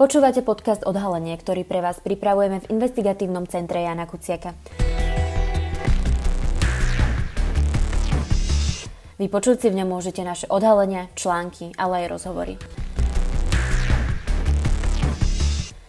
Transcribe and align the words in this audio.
Počúvate 0.00 0.40
podcast 0.40 0.80
Odhalenie, 0.88 1.36
ktorý 1.36 1.60
pre 1.68 1.84
vás 1.84 2.00
pripravujeme 2.00 2.64
v 2.64 2.72
investigatívnom 2.72 3.44
centre 3.44 3.84
Jana 3.84 4.08
Kuciaka. 4.08 4.56
Vypočuť 9.20 9.60
si 9.60 9.68
v 9.68 9.84
ňom 9.84 9.92
môžete 9.92 10.24
naše 10.24 10.48
odhalenia, 10.48 11.12
články, 11.12 11.76
ale 11.76 12.08
aj 12.08 12.16
rozhovory. 12.16 12.56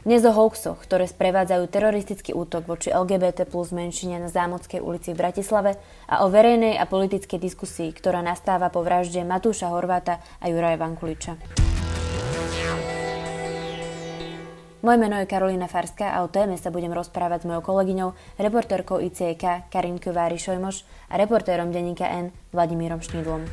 Dnes 0.03 0.27
o 0.27 0.35
hoaxoch, 0.35 0.83
ktoré 0.83 1.07
sprevádzajú 1.07 1.63
teroristický 1.71 2.35
útok 2.35 2.67
voči 2.67 2.91
LGBT 2.91 3.47
plus 3.47 3.71
menšine 3.71 4.19
na 4.19 4.27
Zámodskej 4.27 4.83
ulici 4.83 5.15
v 5.15 5.23
Bratislave 5.23 5.79
a 6.11 6.27
o 6.27 6.27
verejnej 6.27 6.75
a 6.75 6.83
politickej 6.83 7.39
diskusii, 7.39 7.95
ktorá 7.95 8.19
nastáva 8.19 8.67
po 8.75 8.83
vražde 8.83 9.23
Matúša 9.23 9.71
Horváta 9.71 10.19
a 10.43 10.51
Juraja 10.51 10.75
Vankuliča. 10.75 11.60
Moje 14.81 14.97
meno 14.97 15.13
je 15.21 15.29
Karolina 15.29 15.69
Farská 15.69 16.09
a 16.09 16.25
o 16.25 16.27
téme 16.27 16.57
sa 16.57 16.73
budem 16.73 16.89
rozprávať 16.89 17.45
s 17.45 17.47
mojou 17.53 17.61
kolegyňou, 17.61 18.17
reportérkou 18.41 18.97
ICK 18.97 19.69
Karinkou 19.69 20.09
Vári 20.09 20.41
Šojmoš 20.41 20.81
a 21.13 21.21
reportérom 21.21 21.69
denníka 21.69 22.09
N 22.09 22.33
Vladimírom 22.49 22.97
Šnidlom. 22.97 23.45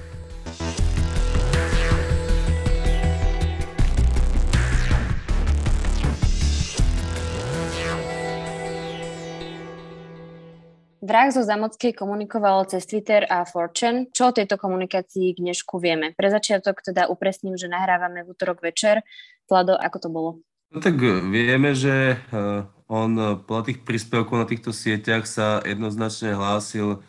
Vrah 11.04 11.28
zo 11.28 11.44
Zamockej 11.44 11.92
komunikoval 11.92 12.72
cez 12.72 12.88
Twitter 12.88 13.28
a 13.28 13.44
Fortune. 13.44 14.08
Čo 14.16 14.32
o 14.32 14.36
tejto 14.36 14.56
komunikácii 14.56 15.36
k 15.36 15.44
dnešku 15.44 15.76
vieme? 15.76 16.16
Pre 16.16 16.28
začiatok 16.32 16.80
teda 16.80 17.12
upresním, 17.12 17.60
že 17.60 17.68
nahrávame 17.68 18.24
v 18.24 18.32
útorok 18.32 18.64
večer. 18.64 19.04
Vlado, 19.44 19.76
ako 19.76 19.96
to 20.00 20.08
bolo? 20.08 20.30
No 20.68 20.84
tak 20.84 21.00
vieme, 21.32 21.72
že 21.72 22.20
eh, 22.20 22.60
on 22.88 23.40
podľa 23.44 23.64
tých 23.72 23.80
príspevkov 23.84 24.36
na 24.36 24.46
týchto 24.48 24.72
sieťach 24.72 25.24
sa 25.24 25.64
jednoznačne 25.64 26.36
hlásil 26.36 27.00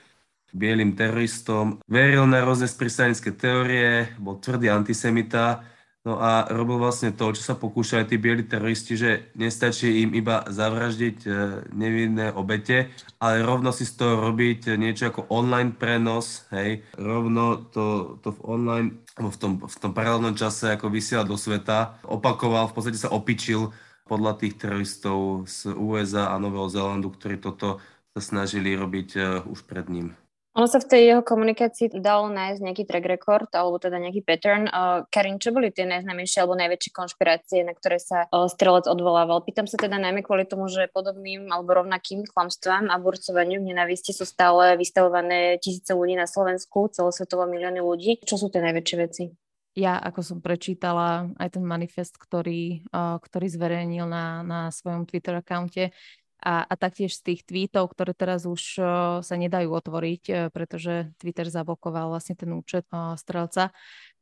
bielým 0.53 0.97
teroristom, 0.97 1.77
veril 1.85 2.25
na 2.25 2.41
rôzne 2.41 2.65
sprísanické 2.65 3.29
teórie, 3.35 4.09
bol 4.17 4.41
tvrdý 4.41 4.73
antisemita, 4.73 5.61
No 6.07 6.15
a 6.15 6.47
robil 6.47 6.79
vlastne 6.79 7.11
to, 7.11 7.35
čo 7.35 7.43
sa 7.43 7.59
pokúšali 7.59 8.07
tí 8.07 8.15
bieli 8.15 8.47
teroristi, 8.47 8.95
že 8.95 9.35
nestačí 9.35 9.99
im 10.07 10.15
iba 10.15 10.47
zavraždiť 10.47 11.17
e, 11.27 11.29
nevinné 11.75 12.31
obete, 12.31 12.87
ale 13.19 13.43
rovno 13.43 13.75
si 13.75 13.83
z 13.83 13.99
toho 13.99 14.31
robiť 14.31 14.79
niečo 14.79 15.11
ako 15.11 15.27
online 15.27 15.75
prenos, 15.75 16.47
hej, 16.55 16.87
rovno 16.95 17.67
to, 17.67 18.15
to 18.23 18.31
v 18.31 18.39
online, 18.47 18.89
v 19.19 19.37
tom, 19.37 19.59
v 19.59 19.75
tom 19.75 19.91
paralelnom 19.91 20.39
čase 20.39 20.71
ako 20.71 20.87
vysiela 20.87 21.27
do 21.27 21.35
sveta, 21.35 21.99
opakoval, 22.07 22.71
v 22.71 22.75
podstate 22.79 22.95
sa 22.95 23.11
opičil 23.11 23.75
podľa 24.07 24.39
tých 24.39 24.55
teroristov 24.55 25.51
z 25.51 25.75
USA 25.75 26.31
a 26.31 26.39
Nového 26.39 26.71
Zélandu, 26.71 27.11
ktorí 27.11 27.43
toto 27.43 27.83
sa 28.15 28.21
snažili 28.23 28.73
robiť 28.73 29.09
uh, 29.19 29.23
už 29.45 29.69
pred 29.69 29.85
ním. 29.91 30.17
Ono 30.59 30.67
sa 30.67 30.83
v 30.83 30.91
tej 30.91 31.01
jeho 31.07 31.23
komunikácii 31.23 32.03
dalo 32.03 32.27
nájsť 32.27 32.59
nejaký 32.59 32.83
track 32.83 33.07
record, 33.07 33.47
alebo 33.55 33.79
teda 33.79 33.95
nejaký 33.95 34.27
pattern. 34.27 34.67
Uh, 34.67 35.07
Karin, 35.07 35.39
čo 35.39 35.55
boli 35.55 35.71
tie 35.71 35.87
najznámejšie 35.87 36.43
alebo 36.43 36.59
najväčšie 36.59 36.91
konšpirácie, 36.91 37.63
na 37.63 37.71
ktoré 37.71 37.95
sa 37.95 38.27
uh, 38.27 38.43
strelec 38.51 38.83
odvolával? 38.83 39.39
Pýtam 39.47 39.71
sa 39.71 39.79
teda 39.79 39.95
najmä 39.95 40.19
kvôli 40.19 40.43
tomu, 40.43 40.67
že 40.67 40.91
podobným 40.91 41.47
alebo 41.47 41.79
rovnakým 41.79 42.27
klamstvám 42.27 42.91
a 42.91 42.99
burcovaniu 42.99 43.63
v 43.63 43.71
nenávisti 43.71 44.11
sú 44.11 44.27
stále 44.27 44.75
vystavované 44.75 45.63
tisíce 45.63 45.95
ľudí 45.95 46.19
na 46.19 46.27
Slovensku, 46.27 46.91
celosvetovo 46.91 47.47
milióny 47.47 47.79
ľudí. 47.79 48.19
Čo 48.27 48.35
sú 48.35 48.51
tie 48.51 48.59
najväčšie 48.59 48.97
veci? 48.99 49.31
ja, 49.79 49.95
ako 49.95 50.19
som 50.19 50.37
prečítala 50.43 51.31
aj 51.39 51.55
ten 51.55 51.63
manifest, 51.63 52.19
ktorý, 52.19 52.83
uh, 52.91 53.15
ktorý 53.23 53.47
zverejnil 53.47 54.11
na, 54.11 54.43
na 54.43 54.59
svojom 54.75 55.07
Twitter 55.07 55.39
accounte, 55.39 55.95
a, 56.39 56.63
a 56.63 56.73
taktiež 56.79 57.19
z 57.19 57.33
tých 57.33 57.41
tweetov, 57.43 57.91
ktoré 57.91 58.15
teraz 58.15 58.47
už 58.47 58.79
uh, 58.79 58.85
sa 59.19 59.35
nedajú 59.35 59.69
otvoriť, 59.75 60.23
uh, 60.29 60.35
pretože 60.49 61.11
Twitter 61.19 61.51
zablokoval 61.51 62.15
vlastne 62.15 62.39
ten 62.39 62.51
účet 62.55 62.87
uh, 62.95 63.19
strelca, 63.19 63.75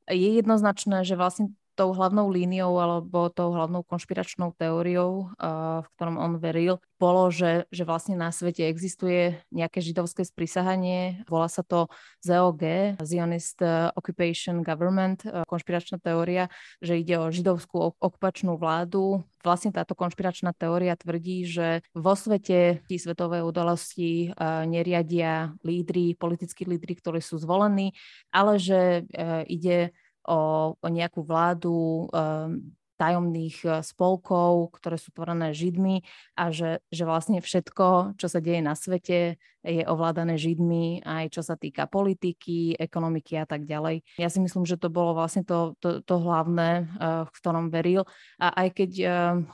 je 0.07 0.39
jednoznačné, 0.39 1.03
že 1.03 1.19
vlastne 1.19 1.53
tou 1.77 1.93
hlavnou 1.93 2.25
líniou 2.33 2.73
alebo 2.81 3.29
tou 3.29 3.53
hlavnou 3.53 3.85
konšpiračnou 3.85 4.57
teóriou, 4.57 5.29
uh, 5.37 5.85
v 5.85 5.87
ktorom 5.93 6.17
on 6.17 6.41
veril, 6.41 6.81
bolo, 6.97 7.29
že, 7.29 7.69
že 7.69 7.85
vlastne 7.85 8.17
na 8.17 8.33
svete 8.33 8.65
existuje 8.65 9.37
nejaké 9.53 9.85
židovské 9.85 10.25
sprísahanie. 10.25 11.21
Volá 11.29 11.45
sa 11.45 11.61
to 11.61 11.93
ZOG, 12.25 12.97
Zionist 13.05 13.61
Occupation 13.93 14.65
Government, 14.65 15.21
uh, 15.29 15.45
konšpiračná 15.45 16.01
teória, 16.01 16.49
že 16.81 16.97
ide 16.97 17.21
o 17.21 17.29
židovskú 17.29 17.93
okupačnú 18.01 18.57
vládu. 18.57 19.21
Vlastne 19.45 19.69
táto 19.69 19.93
konšpiračná 19.93 20.57
teória 20.57 20.97
tvrdí, 20.97 21.45
že 21.45 21.85
vo 21.93 22.17
svete 22.17 22.81
tí 22.89 22.97
svetové 22.97 23.45
udalosti 23.45 24.33
neriadia 24.67 25.55
lídry, 25.63 26.17
politickí 26.19 26.67
lídry, 26.67 26.99
ktorí 26.99 27.23
sú 27.23 27.39
zvolení, 27.39 27.95
ale 28.33 28.59
že 28.59 29.07
ide 29.47 29.95
o, 30.27 30.75
o 30.75 30.87
nejakú 30.91 31.23
vládu 31.23 32.07
um, 32.11 32.76
tajomných 32.97 33.57
e, 33.63 33.67
spolkov, 33.85 34.73
ktoré 34.75 34.97
sú 34.97 35.13
tvorené 35.13 35.53
Židmi 35.53 36.01
a 36.33 36.49
že, 36.49 36.81
že 36.89 37.05
vlastne 37.05 37.39
všetko, 37.39 38.17
čo 38.17 38.27
sa 38.27 38.41
deje 38.41 38.59
na 38.65 38.73
svete, 38.73 39.37
je 39.67 39.83
ovládané 39.83 40.39
Židmi, 40.39 41.03
aj 41.03 41.37
čo 41.37 41.41
sa 41.43 41.59
týka 41.59 41.91
politiky, 41.91 42.79
ekonomiky 42.79 43.35
a 43.35 43.45
tak 43.45 43.67
ďalej. 43.67 43.99
Ja 44.15 44.31
si 44.31 44.39
myslím, 44.39 44.63
že 44.63 44.79
to 44.79 44.87
bolo 44.87 45.11
vlastne 45.11 45.43
to, 45.43 45.75
to, 45.83 45.99
to 46.01 46.15
hlavné, 46.23 46.87
uh, 46.97 47.27
v 47.27 47.31
ktorom 47.35 47.67
veril. 47.67 48.07
A 48.39 48.63
aj 48.63 48.67
keď 48.79 48.91
uh, 49.03 49.09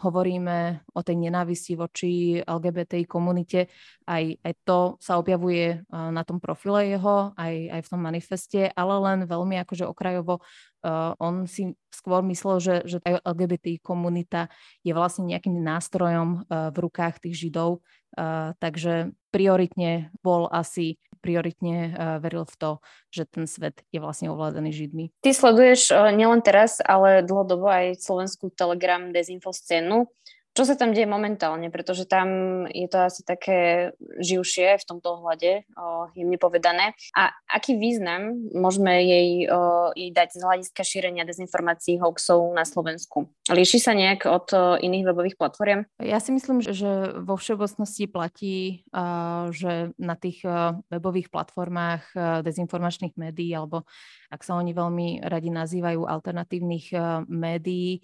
hovoríme 0.05 0.85
o 0.93 1.01
tej 1.01 1.17
nenávisti 1.17 1.73
voči 1.73 2.37
LGBTI 2.45 3.09
komunite, 3.09 3.73
aj, 4.05 4.37
aj 4.45 4.53
to 4.67 4.79
sa 5.01 5.17
objavuje 5.17 5.81
na 5.89 6.21
tom 6.27 6.37
profile 6.37 6.91
jeho, 6.91 7.31
aj, 7.39 7.53
aj 7.79 7.81
v 7.87 7.89
tom 7.89 8.01
manifeste, 8.03 8.61
ale 8.75 8.93
len 8.99 9.19
veľmi 9.23 9.55
akože 9.63 9.87
okrajovo 9.87 10.43
Uh, 10.83 11.15
on 11.15 11.47
si 11.47 11.79
skôr 11.95 12.19
myslel, 12.27 12.59
že, 12.59 12.75
že 12.83 12.97
LGBT 13.23 13.79
komunita 13.79 14.51
je 14.83 14.91
vlastne 14.91 15.23
nejakým 15.31 15.55
nástrojom 15.63 16.43
uh, 16.43 16.75
v 16.75 16.77
rukách 16.83 17.23
tých 17.23 17.39
Židov, 17.39 17.79
uh, 17.79 18.51
takže 18.59 19.15
prioritne 19.31 20.11
bol 20.19 20.51
asi, 20.51 20.99
prioritne 21.23 21.95
veril 22.19 22.43
v 22.43 22.55
to, 22.59 22.71
že 23.07 23.23
ten 23.31 23.47
svet 23.47 23.79
je 23.95 24.03
vlastne 24.03 24.27
ovládaný 24.27 24.75
Židmi. 24.75 25.15
Ty 25.23 25.31
sleduješ 25.31 25.95
nielen 26.11 26.43
teraz, 26.43 26.83
ale 26.83 27.23
dlhodobo 27.23 27.71
aj 27.71 28.03
slovenskú 28.03 28.51
Telegram 28.51 29.07
dezinfo 29.15 29.55
scénu. 29.55 30.11
Čo 30.53 30.69
sa 30.69 30.77
tam 30.77 30.93
deje 30.93 31.09
momentálne? 31.09 31.73
Pretože 31.73 32.05
tam 32.05 32.29
je 32.69 32.85
to 32.85 33.09
asi 33.09 33.25
také 33.25 33.89
živšie 34.21 34.77
v 34.77 34.85
tomto 34.85 35.17
ohľade, 35.17 35.65
o, 35.73 36.13
jemne 36.13 36.37
povedané. 36.37 36.93
A 37.17 37.33
aký 37.49 37.73
význam 37.73 38.53
môžeme 38.53 39.01
jej, 39.01 39.29
o, 39.49 39.89
jej 39.97 40.13
dať 40.13 40.37
z 40.37 40.41
hľadiska 40.45 40.81
šírenia 40.85 41.25
dezinformácií, 41.25 41.97
hoaxov 41.97 42.53
na 42.53 42.69
Slovensku? 42.69 43.33
Líši 43.49 43.81
sa 43.81 43.97
nejak 43.97 44.29
od 44.29 44.47
o, 44.53 44.57
iných 44.77 45.09
webových 45.09 45.41
platform? 45.41 45.89
Ja 45.97 46.21
si 46.21 46.29
myslím, 46.37 46.61
že 46.61 47.17
vo 47.17 47.33
všeobecnosti 47.33 48.05
platí, 48.05 48.85
uh, 48.93 49.49
že 49.49 49.89
na 49.97 50.13
tých 50.13 50.45
uh, 50.45 50.77
webových 50.93 51.33
platformách 51.33 52.13
uh, 52.13 52.45
dezinformačných 52.45 53.17
médií, 53.17 53.49
alebo 53.57 53.89
ak 54.29 54.45
sa 54.45 54.57
oni 54.57 54.73
veľmi 54.73 55.25
radi 55.25 55.53
nazývajú 55.53 56.09
alternatívnych 56.09 56.89
médií, 57.29 58.01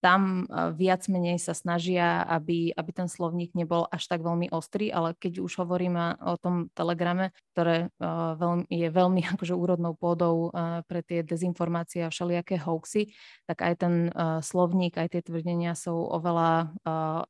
tam 0.00 0.48
viac 0.80 1.04
menej 1.12 1.36
sa 1.36 1.52
snažia, 1.52 2.24
aby, 2.24 2.72
aby 2.72 2.90
ten 2.90 3.08
slovník 3.08 3.52
nebol 3.52 3.84
až 3.92 4.08
tak 4.08 4.24
veľmi 4.24 4.48
ostrý, 4.48 4.88
ale 4.88 5.12
keď 5.12 5.44
už 5.44 5.60
hovoríme 5.60 6.16
o 6.24 6.40
tom 6.40 6.72
telegrame, 6.72 7.36
ktoré 7.52 7.92
veľmi, 8.00 8.64
je 8.68 8.88
veľmi 8.88 9.20
akože 9.36 9.54
úrodnou 9.54 9.92
pôdou 9.94 10.50
pre 10.88 11.04
tie 11.04 11.20
dezinformácie 11.20 12.08
a 12.08 12.12
všelijaké 12.12 12.56
hoaxy, 12.56 13.12
tak 13.44 13.60
aj 13.60 13.74
ten 13.76 13.94
slovník, 14.40 14.96
aj 14.96 15.12
tie 15.12 15.22
tvrdenia 15.22 15.76
sú 15.76 15.92
oveľa 15.92 16.72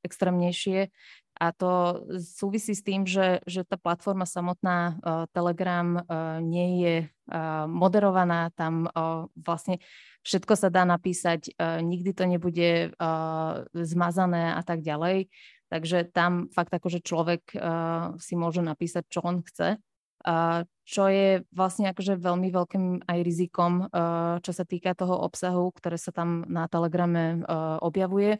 extrémnejšie. 0.07 0.95
A 1.41 1.57
to 1.57 2.05
súvisí 2.21 2.77
s 2.77 2.85
tým, 2.85 3.09
že, 3.09 3.41
že 3.49 3.65
tá 3.65 3.81
platforma 3.81 4.29
samotná 4.29 5.01
uh, 5.01 5.25
Telegram 5.33 6.05
nie 6.45 6.85
je 6.85 6.97
moderovaná, 7.71 8.51
tam 8.59 8.91
vlastne 9.39 9.79
všetko 10.27 10.53
sa 10.57 10.69
dá 10.69 10.89
napísať, 10.89 11.55
uh, 11.57 11.81
nikdy 11.85 12.13
to 12.13 12.25
nebude 12.25 12.93
uh, 12.97 13.65
zmazané 13.73 14.55
a 14.55 14.63
tak 14.65 14.81
ďalej. 14.85 15.29
Takže 15.71 16.11
tam 16.11 16.51
fakt 16.51 16.75
akože 16.75 17.05
človek 17.05 17.55
uh, 17.55 18.19
si 18.19 18.35
môže 18.35 18.61
napísať, 18.61 19.07
čo 19.07 19.23
on 19.23 19.41
chce. 19.47 19.79
Čo 20.85 21.09
je 21.09 21.49
vlastne 21.49 21.89
akože 21.89 22.21
veľmi 22.21 22.53
veľkým 22.53 23.09
aj 23.09 23.19
rizikom, 23.25 23.89
čo 24.45 24.53
sa 24.53 24.69
týka 24.69 24.93
toho 24.93 25.17
obsahu, 25.17 25.73
ktoré 25.73 25.97
sa 25.97 26.13
tam 26.13 26.45
na 26.45 26.69
Telegrame 26.69 27.41
objavuje. 27.81 28.37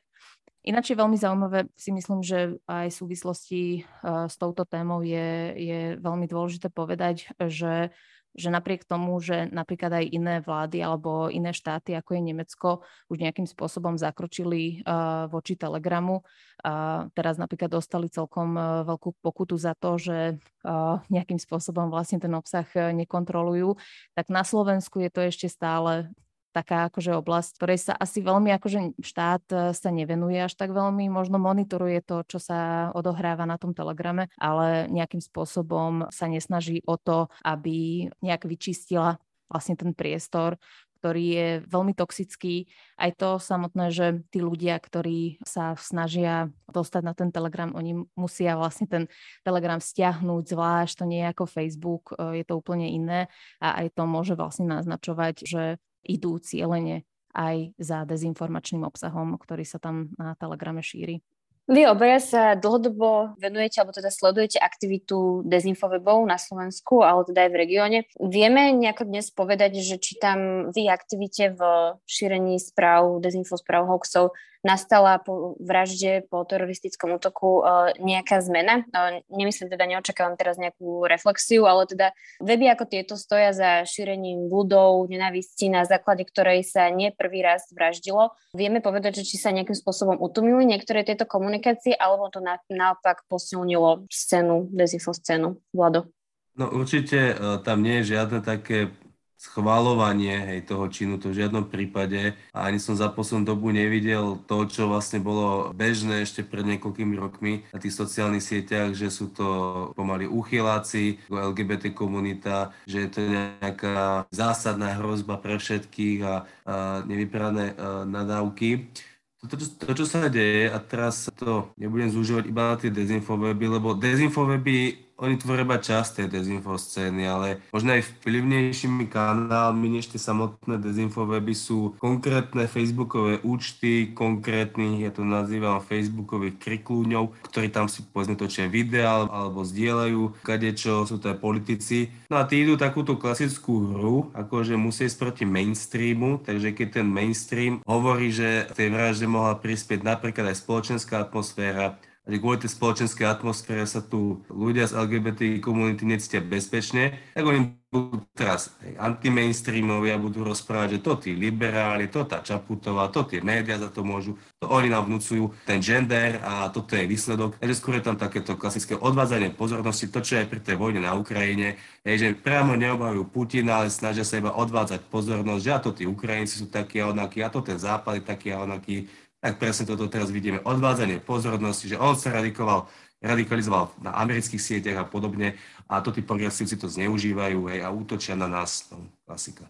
Ináč 0.61 0.93
je 0.93 1.01
veľmi 1.01 1.17
zaujímavé, 1.17 1.73
si 1.81 1.89
myslím, 1.89 2.21
že 2.21 2.61
aj 2.69 2.93
v 2.93 2.99
súvislosti 3.01 3.63
s 4.05 4.35
touto 4.37 4.69
témou 4.69 5.01
je, 5.01 5.57
je 5.57 5.81
veľmi 5.97 6.29
dôležité 6.29 6.69
povedať, 6.69 7.33
že 7.49 7.97
že 8.35 8.49
napriek 8.49 8.87
tomu, 8.87 9.19
že 9.19 9.51
napríklad 9.51 10.03
aj 10.03 10.07
iné 10.11 10.37
vlády 10.39 10.83
alebo 10.83 11.27
iné 11.31 11.51
štáty, 11.51 11.95
ako 11.99 12.17
je 12.17 12.23
Nemecko, 12.23 12.69
už 13.11 13.19
nejakým 13.19 13.47
spôsobom 13.47 13.99
zakročili 13.99 14.83
uh, 14.87 15.27
voči 15.27 15.59
Telegramu, 15.59 16.23
uh, 16.23 17.11
teraz 17.15 17.37
napríklad 17.37 17.71
dostali 17.71 18.07
celkom 18.07 18.55
uh, 18.55 18.87
veľkú 18.87 19.19
pokutu 19.19 19.59
za 19.59 19.75
to, 19.75 19.99
že 19.99 20.39
uh, 20.63 21.03
nejakým 21.11 21.43
spôsobom 21.43 21.91
vlastne 21.91 22.23
ten 22.23 22.33
obsah 22.33 22.67
nekontrolujú, 22.95 23.75
tak 24.15 24.31
na 24.31 24.47
Slovensku 24.47 25.03
je 25.03 25.11
to 25.11 25.21
ešte 25.27 25.51
stále 25.51 26.11
taká 26.51 26.91
akože 26.91 27.15
oblasť, 27.19 27.51
ktorej 27.57 27.79
sa 27.91 27.93
asi 27.95 28.21
veľmi 28.21 28.51
akože 28.59 28.99
štát 28.99 29.45
e, 29.51 29.57
sa 29.73 29.91
nevenuje 29.91 30.39
až 30.43 30.55
tak 30.59 30.75
veľmi, 30.75 31.07
možno 31.09 31.39
monitoruje 31.39 32.03
to, 32.03 32.27
čo 32.27 32.39
sa 32.43 32.91
odohráva 32.93 33.47
na 33.47 33.57
tom 33.57 33.73
telegrame, 33.73 34.27
ale 34.37 34.91
nejakým 34.91 35.23
spôsobom 35.23 36.11
sa 36.11 36.27
nesnaží 36.27 36.83
o 36.85 36.99
to, 36.99 37.31
aby 37.47 38.11
nejak 38.21 38.45
vyčistila 38.45 39.23
vlastne 39.51 39.75
ten 39.75 39.95
priestor, 39.95 40.59
ktorý 41.01 41.25
je 41.33 41.49
veľmi 41.65 41.97
toxický. 41.97 42.69
Aj 43.01 43.09
to 43.17 43.41
samotné, 43.41 43.89
že 43.89 44.07
tí 44.29 44.45
ľudia, 44.45 44.77
ktorí 44.77 45.41
sa 45.41 45.73
snažia 45.81 46.53
dostať 46.69 47.03
na 47.03 47.17
ten 47.17 47.33
Telegram, 47.33 47.73
oni 47.73 48.05
musia 48.21 48.53
vlastne 48.61 48.85
ten 48.85 49.05
Telegram 49.41 49.81
stiahnuť 49.81 50.45
zvlášť, 50.53 50.95
to 51.01 51.05
nie 51.09 51.25
je 51.25 51.33
ako 51.33 51.45
Facebook, 51.49 52.13
e, 52.15 52.45
je 52.45 52.45
to 52.45 52.61
úplne 52.61 52.85
iné. 52.85 53.33
A 53.65 53.81
aj 53.81 53.97
to 53.97 54.05
môže 54.05 54.37
vlastne 54.37 54.69
naznačovať, 54.69 55.49
že 55.49 55.81
idú 56.05 56.41
cieľene 56.41 57.05
aj 57.31 57.79
za 57.79 58.03
dezinformačným 58.07 58.83
obsahom, 58.83 59.39
ktorý 59.39 59.63
sa 59.63 59.79
tam 59.79 60.11
na 60.19 60.35
Telegrame 60.35 60.83
šíri. 60.83 61.23
Vy 61.71 61.87
obaja 61.87 62.19
sa 62.19 62.43
dlhodobo 62.59 63.39
venujete, 63.39 63.79
alebo 63.79 63.95
teda 63.95 64.11
sledujete 64.11 64.59
aktivitu 64.59 65.47
dezinfowebov 65.47 66.19
na 66.27 66.35
Slovensku, 66.35 67.07
ale 67.07 67.23
teda 67.31 67.47
aj 67.47 67.51
v 67.55 67.61
regióne. 67.63 67.99
Vieme 68.19 68.75
nejako 68.75 69.07
dnes 69.07 69.31
povedať, 69.31 69.79
že 69.79 70.03
či 70.03 70.19
tam 70.19 70.71
vy 70.75 70.91
aktivite 70.91 71.55
v 71.55 71.63
šírení 72.11 72.59
správ, 72.59 73.23
dezinfo 73.23 73.55
správ 73.55 73.87
hoaxov 73.87 74.35
nastala 74.61 75.17
po 75.21 75.57
vražde, 75.57 76.29
po 76.29 76.45
teroristickom 76.45 77.17
útoku 77.17 77.65
e, 77.65 77.97
nejaká 78.01 78.45
zmena. 78.45 78.85
E, 78.93 79.25
nemyslím 79.33 79.73
teda, 79.73 79.89
neočakávam 79.89 80.37
teraz 80.37 80.61
nejakú 80.61 81.09
reflexiu, 81.09 81.65
ale 81.65 81.89
teda 81.89 82.13
weby 82.45 82.69
ako 82.73 82.85
tieto 82.85 83.15
stoja 83.17 83.57
za 83.57 83.71
šírením 83.89 84.53
bludov, 84.53 85.09
nenavisti, 85.09 85.73
na 85.73 85.89
základe 85.89 86.29
ktorej 86.29 86.65
sa 86.69 86.93
nie 86.93 87.09
prvý 87.13 87.41
raz 87.41 87.69
vraždilo. 87.73 88.37
Vieme 88.53 88.85
povedať, 88.85 89.25
že 89.25 89.35
či 89.35 89.37
sa 89.41 89.55
nejakým 89.55 89.77
spôsobom 89.77 90.21
utumili 90.21 90.69
niektoré 90.69 91.03
tieto 91.09 91.25
komunikácie, 91.25 91.97
alebo 91.97 92.29
to 92.29 92.45
na, 92.45 92.61
naopak 92.69 93.25
posilnilo 93.33 94.05
scénu, 94.13 94.69
dezinfo 94.73 95.17
scénu. 95.17 95.57
Vlado. 95.73 96.13
No 96.61 96.69
určite 96.69 97.33
e, 97.33 97.35
tam 97.65 97.81
nie 97.81 98.03
je 98.03 98.17
žiadne 98.17 98.45
také 98.45 98.93
schvalovanie 99.41 100.37
hej, 100.37 100.69
toho 100.69 100.85
činu, 100.93 101.17
to 101.17 101.33
v 101.33 101.41
žiadnom 101.41 101.73
prípade. 101.73 102.37
A 102.53 102.69
ani 102.69 102.77
som 102.77 102.93
za 102.93 103.09
poslednú 103.09 103.57
dobu 103.57 103.73
nevidel 103.73 104.37
to, 104.45 104.69
čo 104.69 104.85
vlastne 104.93 105.17
bolo 105.17 105.73
bežné 105.73 106.29
ešte 106.29 106.45
pred 106.45 106.69
niekoľkými 106.69 107.17
rokmi 107.17 107.65
na 107.73 107.81
tých 107.81 107.97
sociálnych 107.97 108.45
sieťach, 108.45 108.93
že 108.93 109.09
sú 109.09 109.33
to 109.33 109.49
pomaly 109.97 110.29
uchyláci, 110.29 111.25
LGBT 111.33 111.97
komunita, 111.97 112.77
že 112.85 113.09
je 113.09 113.09
to 113.09 113.21
nejaká 113.25 114.29
zásadná 114.29 115.01
hrozba 115.01 115.41
pre 115.41 115.57
všetkých 115.57 116.19
a, 116.21 116.45
a 116.69 116.75
nevyprané 117.09 117.81
nadávky. 118.05 118.93
To, 119.41 119.57
to, 119.57 119.65
to, 119.65 119.93
čo 119.97 120.05
sa 120.05 120.29
deje, 120.29 120.69
a 120.69 120.77
teraz 120.85 121.33
to 121.33 121.73
nebudem 121.81 122.13
zúžovať 122.13 122.45
iba 122.45 122.63
na 122.69 122.77
tie 122.77 122.93
dezinfoweby, 122.93 123.81
lebo 123.81 123.97
dezinfoweby 123.97 125.09
oni 125.21 125.37
tvoria 125.37 125.69
iba 125.69 125.77
časť 125.77 126.25
tej 126.25 126.27
dezinfoscény, 126.33 127.23
ale 127.29 127.49
možno 127.71 127.93
aj 127.93 128.09
vplyvnejšími 128.09 129.07
kanálmi 129.13 130.01
než 130.01 130.09
tie 130.09 130.17
samotné 130.17 130.81
dezinfoweby 130.81 131.53
sú 131.53 131.95
konkrétne 132.01 132.65
facebookové 132.65 133.45
účty, 133.45 134.17
konkrétnych, 134.17 135.05
ja 135.05 135.13
to 135.13 135.23
nazývam 135.23 135.85
facebookových 135.85 136.57
kriklúňov, 136.57 137.37
ktorí 137.53 137.69
tam 137.69 137.87
si 137.93 138.01
povedzme 138.09 138.41
točia 138.41 138.67
videa 138.67 139.29
alebo 139.29 139.61
zdieľajú 139.61 140.41
kadečo, 140.41 141.05
sú 141.05 141.21
to 141.21 141.29
aj 141.29 141.39
politici. 141.39 142.09
No 142.33 142.41
a 142.41 142.49
tí 142.49 142.65
idú 142.65 142.81
takúto 142.81 143.21
klasickú 143.21 143.93
hru, 143.93 144.17
akože 144.33 144.81
musí 144.81 145.05
ísť 145.05 145.19
proti 145.21 145.45
mainstreamu, 145.45 146.41
takže 146.41 146.73
keď 146.73 147.03
ten 147.03 147.07
mainstream 147.07 147.85
hovorí, 147.85 148.33
že 148.33 148.71
tej 148.73 148.89
vražde 148.89 149.29
mohla 149.29 149.59
prispieť 149.61 150.01
napríklad 150.01 150.49
aj 150.49 150.65
spoločenská 150.65 151.29
atmosféra, 151.29 152.01
že 152.31 152.39
kvôli 152.39 152.63
tej 152.63 152.71
spoločenskej 152.71 153.27
atmosfére 153.27 153.83
sa 153.83 153.99
tu 153.99 154.47
ľudia 154.47 154.87
z 154.87 154.95
LGBT 154.95 155.41
komunity 155.59 156.07
necítia 156.07 156.39
bezpečne, 156.39 157.19
tak 157.35 157.43
oni 157.43 157.75
budú 157.91 158.23
teraz 158.39 158.71
anti-mainstreamovia 159.03 160.15
budú 160.15 160.47
rozprávať, 160.47 160.95
že 160.95 160.99
to 161.03 161.13
tí 161.19 161.31
liberáli, 161.35 162.07
to 162.07 162.23
tá 162.23 162.39
Čaputová, 162.39 163.11
to 163.11 163.27
tie 163.27 163.43
médiá 163.43 163.83
za 163.83 163.91
to 163.91 164.07
môžu, 164.07 164.39
to 164.63 164.71
oni 164.71 164.87
nám 164.87 165.11
vnúcujú 165.11 165.51
ten 165.67 165.83
gender 165.83 166.39
a 166.39 166.71
toto 166.71 166.95
je 166.95 167.11
výsledok. 167.11 167.59
Takže 167.59 167.75
skôr 167.75 167.99
je 167.99 168.07
tam 168.07 168.15
takéto 168.15 168.55
klasické 168.55 168.95
odvádzanie 168.95 169.51
pozornosti, 169.59 170.07
to, 170.07 170.23
čo 170.23 170.39
je 170.39 170.47
pri 170.47 170.63
tej 170.63 170.79
vojne 170.79 171.03
na 171.03 171.19
Ukrajine, 171.19 171.83
je, 172.07 172.15
že 172.15 172.39
priamo 172.39 172.79
neobhajujú 172.79 173.27
Putina, 173.27 173.83
ale 173.83 173.91
snažia 173.91 174.23
sa 174.23 174.39
iba 174.39 174.55
odvádzať 174.55 175.11
pozornosť, 175.11 175.63
že 175.67 175.71
a 175.75 175.83
to 175.83 175.91
tí 175.91 176.07
Ukrajinci 176.07 176.63
sú 176.63 176.71
takí 176.71 177.03
a 177.03 177.11
onakí, 177.11 177.43
a 177.43 177.51
to 177.51 177.59
ten 177.59 177.77
západ 177.77 178.23
je 178.23 178.25
taký 178.25 178.55
a 178.55 178.63
onaký 178.63 179.11
tak 179.41 179.57
presne 179.57 179.89
toto 179.89 180.07
teraz 180.07 180.29
vidíme. 180.29 180.61
Odvádzanie 180.61 181.25
pozornosti, 181.25 181.89
že 181.89 181.97
on 181.97 182.15
sa 182.15 182.31
radikoval, 182.31 182.87
radikalizoval 183.25 183.97
na 184.05 184.13
amerických 184.21 184.61
sieťach 184.61 185.03
a 185.03 185.09
podobne 185.09 185.57
a 185.89 186.05
to 186.05 186.13
tí 186.13 186.21
progresívci 186.21 186.77
to 186.77 186.93
zneužívajú 186.93 187.73
hej, 187.73 187.81
a 187.81 187.89
útočia 187.89 188.37
na 188.37 188.47
nás. 188.47 188.87
No, 188.93 189.09
klasika. 189.25 189.65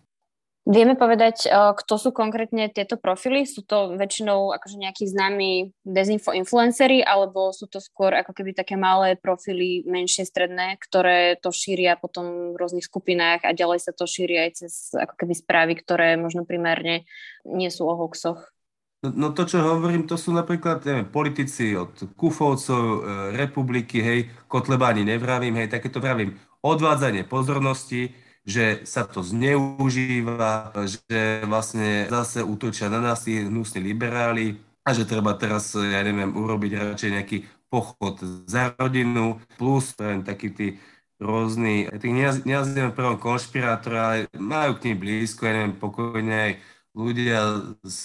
Vieme 0.68 0.92
povedať, 0.92 1.48
kto 1.50 1.94
sú 1.96 2.12
konkrétne 2.12 2.68
tieto 2.68 3.00
profily? 3.00 3.48
Sú 3.48 3.64
to 3.64 3.96
väčšinou 3.96 4.52
akože 4.52 4.76
nejakí 4.76 5.08
známi 5.08 5.72
dezinfo 5.88 6.36
influencery, 6.36 7.00
alebo 7.00 7.48
sú 7.50 7.64
to 7.64 7.80
skôr 7.80 8.12
ako 8.12 8.36
keby 8.36 8.52
také 8.52 8.76
malé 8.76 9.16
profily, 9.16 9.82
menšie, 9.88 10.28
stredné, 10.28 10.76
ktoré 10.76 11.40
to 11.40 11.48
šíria 11.48 11.96
potom 11.96 12.52
v 12.52 12.60
rôznych 12.60 12.84
skupinách 12.84 13.48
a 13.48 13.56
ďalej 13.56 13.88
sa 13.88 13.92
to 13.96 14.04
šíri 14.04 14.36
aj 14.36 14.50
cez 14.62 14.92
ako 14.92 15.16
keby 15.16 15.32
správy, 15.32 15.72
ktoré 15.80 16.20
možno 16.20 16.44
primárne 16.44 17.08
nie 17.48 17.72
sú 17.72 17.88
o 17.88 17.96
hoxoch? 17.96 18.52
No, 19.00 19.32
to, 19.32 19.48
čo 19.48 19.64
hovorím, 19.64 20.04
to 20.04 20.20
sú 20.20 20.28
napríklad 20.28 20.84
neviem, 20.84 21.08
politici 21.08 21.72
od 21.72 21.88
Kufovcov, 22.20 22.84
e, 22.84 22.98
republiky, 23.32 23.96
hej, 24.04 24.20
Kotlebáni 24.44 25.08
nevravím, 25.08 25.56
hej, 25.56 25.72
takéto 25.72 26.04
vravím, 26.04 26.36
odvádzanie 26.60 27.24
pozornosti, 27.24 28.12
že 28.44 28.84
sa 28.84 29.08
to 29.08 29.24
zneužíva, 29.24 30.76
že 30.84 31.40
vlastne 31.48 32.12
zase 32.12 32.44
útočia 32.44 32.92
na 32.92 33.00
nás 33.00 33.24
tí 33.24 33.40
hnusní 33.40 33.80
liberáli 33.80 34.60
a 34.84 34.92
že 34.92 35.08
treba 35.08 35.32
teraz, 35.32 35.72
ja 35.72 36.04
neviem, 36.04 36.36
urobiť 36.36 36.92
radšej 36.92 37.10
nejaký 37.16 37.38
pochod 37.72 38.20
za 38.44 38.76
rodinu, 38.76 39.40
plus 39.56 39.96
neviem, 39.96 40.20
takí 40.28 40.52
tí 40.52 40.76
rôzni, 41.16 41.88
tých 41.88 42.44
nenazývam 42.44 42.92
prvom 42.92 43.16
konšpirátora, 43.16 44.00
ale 44.04 44.18
majú 44.36 44.76
k 44.76 44.92
ním 44.92 44.96
blízko, 45.00 45.48
ja 45.48 45.52
neviem, 45.56 45.76
pokojne 45.80 46.36
aj 46.36 46.52
ľudia 46.94 47.74
z, 47.86 48.00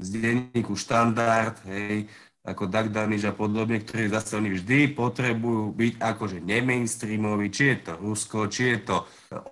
z 0.00 0.08
denníku 0.12 0.76
štandard, 0.76 1.56
hej, 1.64 2.08
ako 2.40 2.72
Doug 2.72 2.88
Daniš 2.88 3.28
a 3.28 3.36
podobne, 3.36 3.84
ktorí 3.84 4.08
zase 4.08 4.40
oni 4.40 4.56
vždy 4.56 4.96
potrebujú 4.96 5.76
byť 5.76 5.92
akože 6.00 6.38
nemainstreamoví, 6.40 7.52
či 7.52 7.76
je 7.76 7.76
to 7.84 7.92
Rusko, 8.00 8.48
či 8.48 8.62
je 8.72 8.78
to 8.80 8.96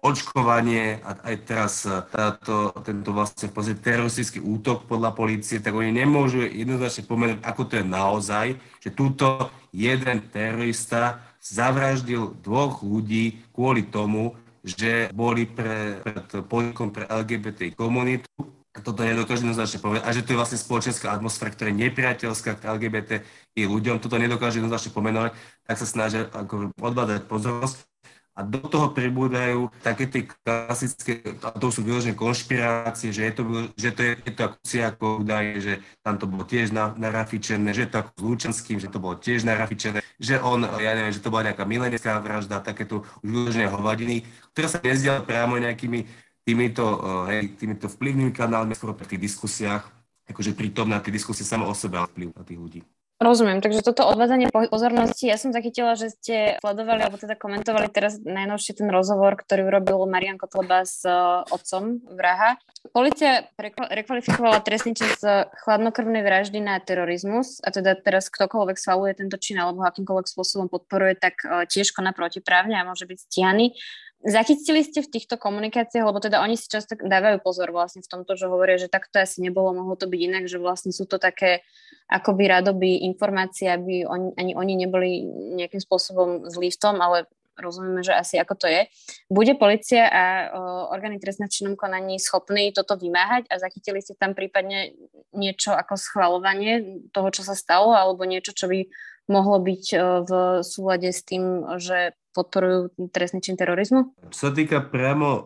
očkovanie 0.00 0.96
a 1.04 1.20
aj 1.20 1.36
teraz 1.44 1.84
táto, 1.84 2.72
tento 2.80 3.12
vlastne 3.12 3.52
teroristický 3.76 4.40
útok 4.40 4.88
podľa 4.88 5.12
policie, 5.12 5.60
tak 5.60 5.76
oni 5.76 5.92
nemôžu 5.92 6.48
jednoznačne 6.48 7.04
pomenúť, 7.04 7.38
ako 7.44 7.62
to 7.68 7.74
je 7.76 7.84
naozaj, 7.84 8.46
že 8.80 8.90
túto 8.96 9.52
jeden 9.68 10.24
terorista 10.32 11.20
zavraždil 11.44 12.40
dvoch 12.40 12.80
ľudí 12.80 13.52
kvôli 13.52 13.84
tomu, 13.84 14.32
že 14.64 15.12
boli 15.12 15.44
pre, 15.44 16.00
pred 16.00 16.24
podnikom 16.48 16.88
pre 16.88 17.04
LGBT 17.04 17.76
komunitu 17.76 18.57
toto 18.80 19.04
nedokáže 19.04 19.44
jednoznačne 19.44 19.78
povedať, 19.82 20.02
a 20.04 20.10
že 20.14 20.22
to 20.24 20.32
je 20.34 20.40
vlastne 20.40 20.58
spoločenská 20.58 21.12
atmosféra, 21.12 21.54
ktorá 21.54 21.68
je 21.70 21.80
nepriateľská 21.88 22.50
k 22.58 22.66
LGBT 22.66 23.10
i 23.58 23.62
ľuďom, 23.66 24.00
toto 24.02 24.16
nedokáže 24.16 24.62
jednoznačne 24.62 24.90
pomenovať, 24.94 25.30
tak 25.66 25.76
sa 25.76 25.86
snažia 25.86 26.26
ako 26.30 26.72
odbadať 26.78 27.26
pozornosť. 27.26 27.88
A 28.38 28.46
do 28.46 28.62
toho 28.62 28.94
pribúdajú 28.94 29.66
také 29.82 30.06
tie 30.06 30.30
klasické, 30.30 31.26
a 31.42 31.50
to 31.58 31.74
sú 31.74 31.82
vyložené 31.82 32.14
konšpirácie, 32.14 33.10
že 33.10 33.26
je 33.26 33.32
to, 33.34 33.42
že 33.74 33.90
to 33.90 34.00
je, 34.06 34.12
je 34.14 34.32
to 34.38 34.42
ako 34.46 34.56
ako 34.62 35.06
údaje, 35.26 35.52
že 35.58 35.72
tam 36.06 36.22
to 36.22 36.30
bolo 36.30 36.46
tiež 36.46 36.70
na, 36.70 36.94
narafičené, 36.94 37.74
že 37.74 37.82
je 37.82 37.90
to 37.90 37.98
ako 37.98 38.10
s 38.14 38.22
Lučanským, 38.22 38.78
že 38.78 38.94
to 38.94 39.02
bolo 39.02 39.18
tiež 39.18 39.42
narafičené, 39.42 40.06
že 40.22 40.38
on, 40.38 40.62
ja 40.78 40.94
neviem, 40.94 41.10
že 41.10 41.18
to 41.18 41.34
bola 41.34 41.50
nejaká 41.50 41.66
milenecká 41.66 42.22
vražda, 42.22 42.62
takéto 42.62 43.02
už 43.26 43.26
vyložené 43.26 43.66
hovadiny, 43.74 44.22
ktoré 44.54 44.66
sa 44.70 44.78
nezdiali 44.86 45.26
priamo 45.26 45.58
nejakými 45.58 46.06
týmito, 46.48 46.84
eh, 46.96 47.00
hej, 47.28 47.40
týmito 47.60 47.92
vplyvnými 47.92 48.32
kanálmi 48.32 48.72
skôr 48.72 48.96
pri 48.96 49.04
tých 49.04 49.28
diskusiách, 49.28 49.84
akože 50.32 50.56
na 50.88 51.04
tie 51.04 51.12
diskusie 51.12 51.44
samo 51.44 51.68
o 51.68 51.76
sebe 51.76 52.00
vplyv 52.00 52.32
na 52.32 52.44
tých 52.48 52.56
ľudí. 52.56 52.80
Rozumiem, 53.18 53.58
takže 53.58 53.82
toto 53.82 54.06
odvádzanie 54.06 54.46
pozornosti, 54.70 55.26
ja 55.26 55.34
som 55.34 55.50
zachytila, 55.50 55.98
že 55.98 56.14
ste 56.14 56.54
sledovali, 56.62 57.02
alebo 57.02 57.18
teda 57.18 57.34
komentovali 57.34 57.90
teraz 57.90 58.22
najnovšie 58.22 58.78
ten 58.78 58.86
rozhovor, 58.94 59.34
ktorý 59.34 59.66
urobil 59.66 60.06
Marian 60.06 60.38
Kotleba 60.38 60.86
s 60.86 61.02
uh, 61.02 61.42
otcom 61.50 61.98
vraha. 62.14 62.62
Polícia 62.94 63.50
rekvalifikovala 63.90 64.62
trestný 64.62 64.94
čin 64.94 65.10
z 65.18 65.50
chladnokrvnej 65.66 66.22
vraždy 66.22 66.62
na 66.62 66.78
terorizmus 66.78 67.58
a 67.66 67.74
teda 67.74 67.98
teraz 67.98 68.30
ktokoľvek 68.30 68.78
svaluje 68.78 69.18
tento 69.18 69.34
čin 69.34 69.58
alebo 69.58 69.82
akýmkoľvek 69.82 70.30
spôsobom 70.30 70.70
podporuje, 70.70 71.18
tak 71.18 71.42
uh, 71.42 71.66
tiež 71.66 71.90
koná 71.90 72.14
protiprávne 72.14 72.78
a 72.78 72.86
môže 72.86 73.02
byť 73.02 73.18
stianý. 73.18 73.74
Zachytili 74.18 74.82
ste 74.82 74.98
v 74.98 75.14
týchto 75.14 75.38
komunikáciách, 75.38 76.02
lebo 76.02 76.18
teda 76.18 76.42
oni 76.42 76.58
si 76.58 76.66
často 76.66 76.98
dávajú 76.98 77.38
pozor 77.38 77.70
vlastne 77.70 78.02
v 78.02 78.10
tomto, 78.10 78.34
že 78.34 78.50
hovoria, 78.50 78.74
že 78.74 78.90
takto 78.90 79.22
asi 79.22 79.38
nebolo, 79.38 79.70
mohlo 79.70 79.94
to 79.94 80.10
byť 80.10 80.20
inak, 80.26 80.44
že 80.50 80.58
vlastne 80.58 80.90
sú 80.90 81.06
to 81.06 81.22
také 81.22 81.62
akoby 82.10 82.50
radoby 82.50 83.06
informácie, 83.06 83.70
aby 83.70 84.02
oni, 84.02 84.34
ani 84.34 84.52
oni 84.58 84.74
neboli 84.74 85.10
nejakým 85.54 85.78
spôsobom 85.78 86.50
zlí 86.50 86.74
v 86.74 86.78
ale 86.98 87.30
rozumieme, 87.58 88.02
že 88.02 88.14
asi 88.14 88.42
ako 88.42 88.54
to 88.58 88.66
je. 88.66 88.90
Bude 89.30 89.54
policia 89.54 90.10
a 90.10 90.22
o, 90.50 90.60
orgány 90.94 91.22
trestné 91.22 91.46
činnom 91.46 91.74
konaní 91.74 92.18
schopní 92.18 92.70
toto 92.74 92.98
vymáhať 92.98 93.50
a 93.50 93.58
zachytili 93.58 94.02
ste 94.02 94.18
tam 94.18 94.34
prípadne 94.34 94.94
niečo 95.34 95.74
ako 95.74 95.94
schvalovanie 95.98 97.02
toho, 97.14 97.28
čo 97.30 97.42
sa 97.46 97.58
stalo, 97.58 97.94
alebo 97.94 98.26
niečo, 98.26 98.54
čo 98.54 98.70
by 98.70 98.86
mohlo 99.28 99.60
byť 99.60 99.84
v 100.24 100.30
súlade 100.64 101.12
s 101.12 101.20
tým, 101.22 101.66
že 101.76 102.16
podporujú 102.38 102.94
trestný 103.10 103.42
čin 103.42 103.58
terorizmu? 103.58 104.14
Čo 104.30 104.38
sa 104.38 104.50
týka 104.54 104.78
priamo 104.86 105.28
uh, 105.28 105.42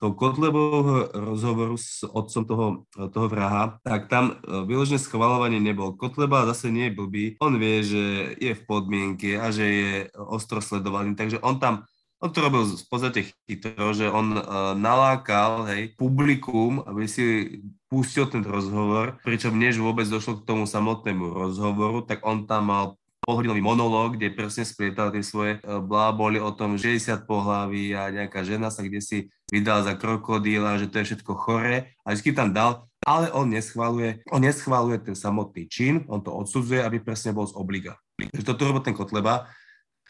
toho 0.00 0.12
Kotlebovho 0.16 1.12
rozhovoru 1.12 1.76
s 1.76 2.00
otcom 2.08 2.42
toho, 2.48 2.66
uh, 2.96 3.12
toho 3.12 3.28
vraha, 3.28 3.76
tak 3.84 4.08
tam 4.08 4.40
uh, 4.40 4.64
vyložené 4.64 4.96
schvalovanie 4.96 5.60
nebol. 5.60 5.92
Kotleba 5.92 6.48
zase 6.48 6.72
nie 6.72 6.88
je 6.88 6.96
blbý, 6.96 7.24
on 7.44 7.60
vie, 7.60 7.84
že 7.84 8.04
je 8.40 8.52
v 8.56 8.62
podmienke 8.64 9.36
a 9.36 9.52
že 9.52 9.64
je 9.68 9.90
ostro 10.16 10.64
sledovaný, 10.64 11.12
takže 11.12 11.44
on 11.44 11.60
tam 11.60 11.84
on 12.24 12.32
to 12.32 12.40
robil 12.40 12.64
v 12.64 12.88
podstate 12.88 13.36
chytro, 13.44 13.92
že 13.92 14.08
on 14.08 14.32
uh, 14.32 14.72
nalákal 14.72 15.68
hej, 15.68 15.92
publikum, 15.92 16.80
aby 16.88 17.04
si 17.04 17.60
pustil 17.92 18.24
ten 18.24 18.40
rozhovor, 18.40 19.20
pričom 19.20 19.52
než 19.52 19.76
vôbec 19.76 20.08
došlo 20.08 20.40
k 20.40 20.46
tomu 20.48 20.64
samotnému 20.64 21.36
rozhovoru, 21.36 22.00
tak 22.00 22.24
on 22.24 22.48
tam 22.48 22.72
mal 22.72 22.96
polhodinový 23.24 23.64
monológ, 23.64 24.20
kde 24.20 24.36
presne 24.36 24.68
splietal 24.68 25.08
tie 25.10 25.24
svoje 25.24 25.58
e, 25.58 25.60
bláboli 25.80 26.36
o 26.36 26.52
tom 26.52 26.76
60 26.76 27.24
pohlaví 27.24 27.96
a 27.96 28.12
nejaká 28.12 28.44
žena 28.44 28.68
sa 28.68 28.84
kde 28.84 29.00
si 29.00 29.18
vydala 29.48 29.82
za 29.82 29.94
krokodíla, 29.96 30.76
že 30.76 30.92
to 30.92 31.00
je 31.00 31.08
všetko 31.12 31.32
chore 31.34 31.96
a 32.04 32.08
vždy 32.12 32.30
tam 32.36 32.52
dal, 32.52 32.86
ale 33.04 33.32
on 33.32 33.48
neschvaluje, 33.48 34.24
on 34.28 34.44
neschvaluje 34.44 35.00
ten 35.00 35.16
samotný 35.16 35.64
čin, 35.66 36.04
on 36.06 36.20
to 36.20 36.30
odsudzuje, 36.30 36.84
aby 36.84 37.00
presne 37.00 37.32
bol 37.32 37.48
z 37.48 37.56
obliga. 37.56 37.96
Takže 38.20 38.44
toto 38.46 38.68
robil 38.68 38.84
ten 38.84 38.94
Kotleba 38.94 39.48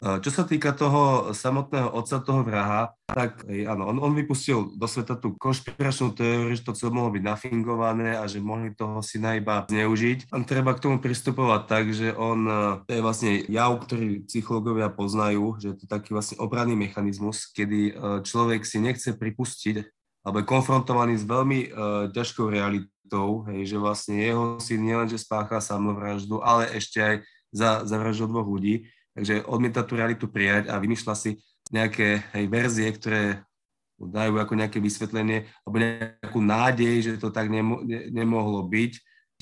čo 0.03 0.27
sa 0.27 0.43
týka 0.43 0.75
toho 0.75 1.31
samotného 1.31 1.87
otca 1.95 2.19
toho 2.19 2.43
vraha, 2.43 2.91
tak 3.07 3.47
áno, 3.47 3.87
on, 3.87 3.97
on 4.03 4.11
vypustil 4.11 4.75
do 4.75 4.87
sveta 4.91 5.15
tú 5.15 5.39
konšpiračnú 5.39 6.11
teóriu, 6.11 6.51
že 6.51 6.67
to 6.67 6.75
celé 6.75 6.91
mohlo 6.91 7.15
byť 7.15 7.23
nafingované 7.23 8.19
a 8.19 8.27
že 8.27 8.43
mohli 8.43 8.75
toho 8.75 8.99
syna 8.99 9.39
iba 9.39 9.63
zneužiť. 9.71 10.35
A 10.35 10.43
treba 10.43 10.75
k 10.75 10.83
tomu 10.83 10.97
pristupovať 10.99 11.61
tak, 11.71 11.85
že 11.95 12.11
on, 12.11 12.43
e, 12.43 12.61
to 12.83 12.91
je 12.91 13.01
vlastne 13.01 13.31
jav, 13.47 13.71
ktorý 13.79 14.27
psychológovia 14.27 14.91
poznajú, 14.91 15.55
že 15.63 15.71
je 15.71 15.77
to 15.79 15.85
taký 15.87 16.11
vlastne 16.11 16.43
obranný 16.43 16.75
mechanizmus, 16.75 17.47
kedy 17.55 17.79
e, 17.87 17.93
človek 18.27 18.67
si 18.67 18.83
nechce 18.83 19.15
pripustiť 19.15 19.95
alebo 20.25 20.41
je 20.41 20.49
konfrontovaný 20.49 21.21
s 21.21 21.25
veľmi 21.29 21.59
uh, 21.69 22.09
ťažkou 22.09 22.49
realitou, 22.49 23.45
hej, 23.45 23.69
že 23.69 23.77
vlastne 23.77 24.17
jeho 24.17 24.57
syn 24.57 24.81
nielenže 24.81 25.21
spácha 25.21 25.61
samovraždu, 25.61 26.41
ale 26.41 26.65
ešte 26.73 26.97
aj 26.97 27.15
za, 27.53 27.85
za 27.85 27.95
vraždu 28.01 28.33
dvoch 28.33 28.49
ľudí 28.49 28.89
Takže 29.15 29.47
odmieta 29.47 29.81
tú 29.87 29.95
realitu 29.95 30.27
prijať 30.27 30.67
a 30.67 30.75
vymýšľa 30.75 31.15
si 31.15 31.39
nejaké 31.71 32.21
hej, 32.35 32.45
verzie, 32.51 32.91
ktoré 32.91 33.47
dajú 33.95 34.35
ako 34.43 34.53
nejaké 34.59 34.83
vysvetlenie 34.83 35.47
alebo 35.63 35.75
nejakú 35.79 36.39
nádej, 36.43 36.95
že 36.99 37.11
to 37.15 37.31
tak 37.31 37.47
nemo, 37.47 37.79
ne, 37.79 38.11
nemohlo 38.11 38.67
byť. 38.67 38.93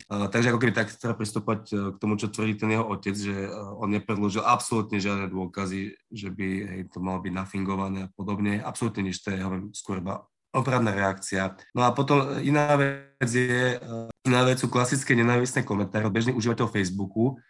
Uh, 0.10 0.26
takže 0.30 0.50
ako 0.50 0.62
keby 0.62 0.74
tak 0.74 0.90
treba 0.94 1.18
pristúpať 1.18 1.62
uh, 1.74 1.78
k 1.94 1.98
tomu, 2.02 2.18
čo 2.18 2.30
tvrdí 2.30 2.58
ten 2.58 2.74
jeho 2.74 2.86
otec, 2.86 3.14
že 3.14 3.34
uh, 3.46 3.78
on 3.78 3.94
nepredložil 3.94 4.42
absolútne 4.42 4.98
žiadne 4.98 5.30
dôkazy, 5.30 5.98
že 6.10 6.30
by 6.34 6.48
hej, 6.70 6.82
to 6.94 7.02
malo 7.02 7.22
byť 7.22 7.34
nafingované 7.34 8.00
a 8.06 8.12
podobne. 8.14 8.62
Absolútne 8.62 9.10
nič, 9.10 9.22
to 9.22 9.34
je 9.34 9.42
hovorím, 9.42 9.74
skôr 9.74 10.02
iba 10.02 10.26
opravná 10.54 10.94
reakcia. 10.94 11.58
No 11.74 11.82
a 11.82 11.90
potom 11.94 12.42
iná 12.46 12.78
vec 12.78 13.30
je, 13.30 13.82
iná 14.26 14.42
vec 14.46 14.62
sú 14.62 14.70
klasické 14.70 15.18
nenávistné 15.18 15.66
komentáre 15.66 16.06
od 16.06 16.14
bežných 16.14 16.38
užívateľov 16.38 16.74
Facebooku, 16.74 17.42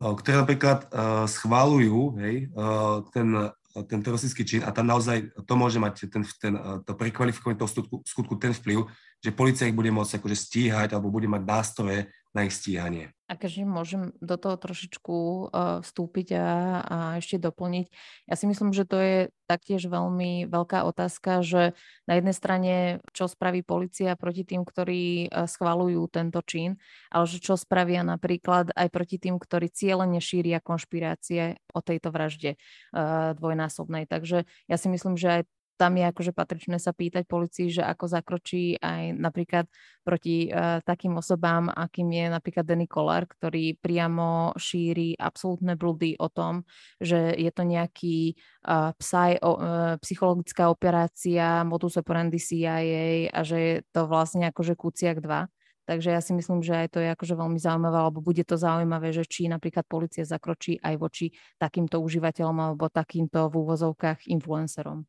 ktoré 0.00 0.40
napríklad 0.40 0.88
uh, 0.88 1.28
schválujú 1.28 2.16
hej, 2.24 2.48
uh, 2.56 3.04
ten, 3.12 3.52
ten 3.84 4.00
teroristický 4.00 4.42
čin 4.48 4.62
a 4.64 4.72
tam 4.72 4.88
naozaj 4.88 5.28
to 5.44 5.54
môže 5.60 5.76
mať 5.76 6.08
ten, 6.08 6.24
ten, 6.40 6.54
to 6.88 6.96
prekvalifikovanie 6.96 7.60
toho 7.60 7.70
skutku, 7.70 7.96
skutku 8.08 8.34
ten 8.40 8.56
vplyv, 8.56 8.88
že 9.20 9.36
policia 9.36 9.68
ich 9.68 9.76
bude 9.76 9.92
môcť 9.92 10.20
akože 10.20 10.36
stíhať 10.36 10.88
alebo 10.96 11.12
bude 11.12 11.28
mať 11.28 11.42
nástroje 11.44 12.00
na 12.30 12.46
ich 12.46 12.54
stíhanie. 12.54 13.10
A 13.26 13.34
keďže 13.34 13.62
môžem 13.66 14.02
do 14.22 14.34
toho 14.38 14.54
trošičku 14.54 15.14
uh, 15.14 15.82
vstúpiť 15.82 16.34
a, 16.34 16.50
a 16.82 16.96
ešte 17.18 17.42
doplniť, 17.42 17.86
ja 18.26 18.34
si 18.38 18.46
myslím, 18.46 18.70
že 18.70 18.86
to 18.86 18.98
je 18.98 19.18
taktiež 19.50 19.86
veľmi 19.90 20.46
veľká 20.46 20.86
otázka, 20.86 21.42
že 21.42 21.74
na 22.06 22.18
jednej 22.18 22.34
strane, 22.34 22.74
čo 23.14 23.26
spraví 23.26 23.66
policia 23.66 24.14
proti 24.14 24.46
tým, 24.46 24.62
ktorí 24.62 25.26
uh, 25.26 25.46
schvalujú 25.46 26.06
tento 26.10 26.42
čin, 26.46 26.78
ale 27.10 27.26
že 27.26 27.42
čo 27.42 27.58
spravia 27.58 28.06
napríklad 28.06 28.74
aj 28.74 28.88
proti 28.94 29.18
tým, 29.18 29.38
ktorí 29.38 29.70
cieľene 29.70 30.22
šíria 30.22 30.62
konšpirácie 30.62 31.58
o 31.74 31.82
tejto 31.82 32.14
vražde 32.14 32.58
uh, 32.94 33.34
dvojnásobnej. 33.34 34.06
Takže 34.06 34.46
ja 34.70 34.76
si 34.78 34.86
myslím, 34.90 35.18
že 35.18 35.42
aj 35.42 35.42
tam 35.80 35.96
je 35.96 36.04
akože 36.04 36.36
patričné 36.36 36.76
sa 36.76 36.92
pýtať 36.92 37.24
policii, 37.24 37.72
že 37.72 37.80
ako 37.80 38.04
zakročí 38.04 38.76
aj 38.76 39.16
napríklad 39.16 39.64
proti 40.04 40.52
uh, 40.52 40.84
takým 40.84 41.16
osobám, 41.16 41.72
akým 41.72 42.12
je 42.12 42.26
napríklad 42.28 42.68
Danny 42.68 42.84
Kolar, 42.84 43.24
ktorý 43.24 43.80
priamo 43.80 44.52
šíri 44.60 45.16
absolútne 45.16 45.80
blúdy 45.80 46.20
o 46.20 46.28
tom, 46.28 46.68
že 47.00 47.32
je 47.32 47.48
to 47.48 47.64
nejaký 47.64 48.36
uh, 48.68 48.92
psaj, 49.00 49.40
uh, 49.40 49.96
psychologická 50.04 50.68
operácia 50.68 51.64
modus 51.64 51.96
operandi 51.96 52.36
CIA 52.36 53.32
a 53.32 53.40
že 53.40 53.56
je 53.56 53.74
to 53.88 54.04
vlastne 54.04 54.44
akože 54.52 54.76
Kuciak 54.76 55.24
2. 55.24 55.48
Takže 55.88 56.12
ja 56.12 56.20
si 56.22 56.36
myslím, 56.36 56.62
že 56.62 56.86
aj 56.86 56.88
to 56.94 56.98
je 57.02 57.08
akože 57.10 57.34
veľmi 57.34 57.58
zaujímavé, 57.58 57.96
alebo 57.98 58.22
bude 58.22 58.46
to 58.46 58.54
zaujímavé, 58.54 59.10
že 59.10 59.26
či 59.26 59.50
napríklad 59.50 59.88
policia 59.90 60.22
zakročí 60.22 60.78
aj 60.78 60.94
voči 61.00 61.34
takýmto 61.58 61.98
užívateľom 61.98 62.56
alebo 62.62 62.86
takýmto 62.86 63.50
v 63.50 63.54
úvozovkách 63.58 64.30
influencerom. 64.30 65.02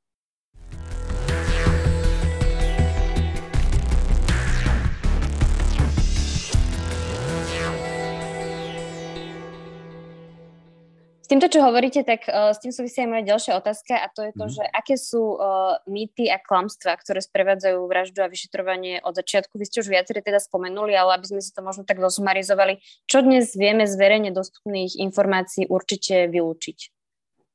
Týmto, 11.31 11.47
čo 11.47 11.63
hovoríte, 11.63 12.03
tak 12.03 12.27
uh, 12.27 12.51
s 12.51 12.59
tým 12.59 12.75
súvisia 12.75 13.07
aj 13.07 13.09
moja 13.15 13.23
ďalšia 13.23 13.53
otázka 13.55 13.95
a 13.95 14.11
to 14.11 14.27
je 14.27 14.31
to, 14.35 14.45
mm. 14.51 14.53
že 14.59 14.63
aké 14.67 14.95
sú 14.99 15.39
uh, 15.39 15.79
mýty 15.87 16.27
a 16.27 16.35
klamstvá, 16.35 16.99
ktoré 16.99 17.23
sprevádzajú 17.23 17.79
vraždu 17.87 18.19
a 18.19 18.27
vyšetrovanie 18.27 18.99
od 18.99 19.15
začiatku. 19.15 19.55
Vy 19.55 19.71
ste 19.71 19.79
už 19.79 19.87
viacerí 19.87 20.19
teda 20.19 20.43
spomenuli, 20.43 20.91
ale 20.91 21.15
aby 21.15 21.31
sme 21.31 21.39
si 21.39 21.55
to 21.55 21.63
možno 21.63 21.87
tak 21.87 22.03
zosumarizovali, 22.03 22.83
čo 23.07 23.23
dnes 23.23 23.55
vieme 23.55 23.87
z 23.87 23.95
verejne 23.95 24.35
dostupných 24.35 24.99
informácií 24.99 25.71
určite 25.71 26.27
vylúčiť? 26.27 26.77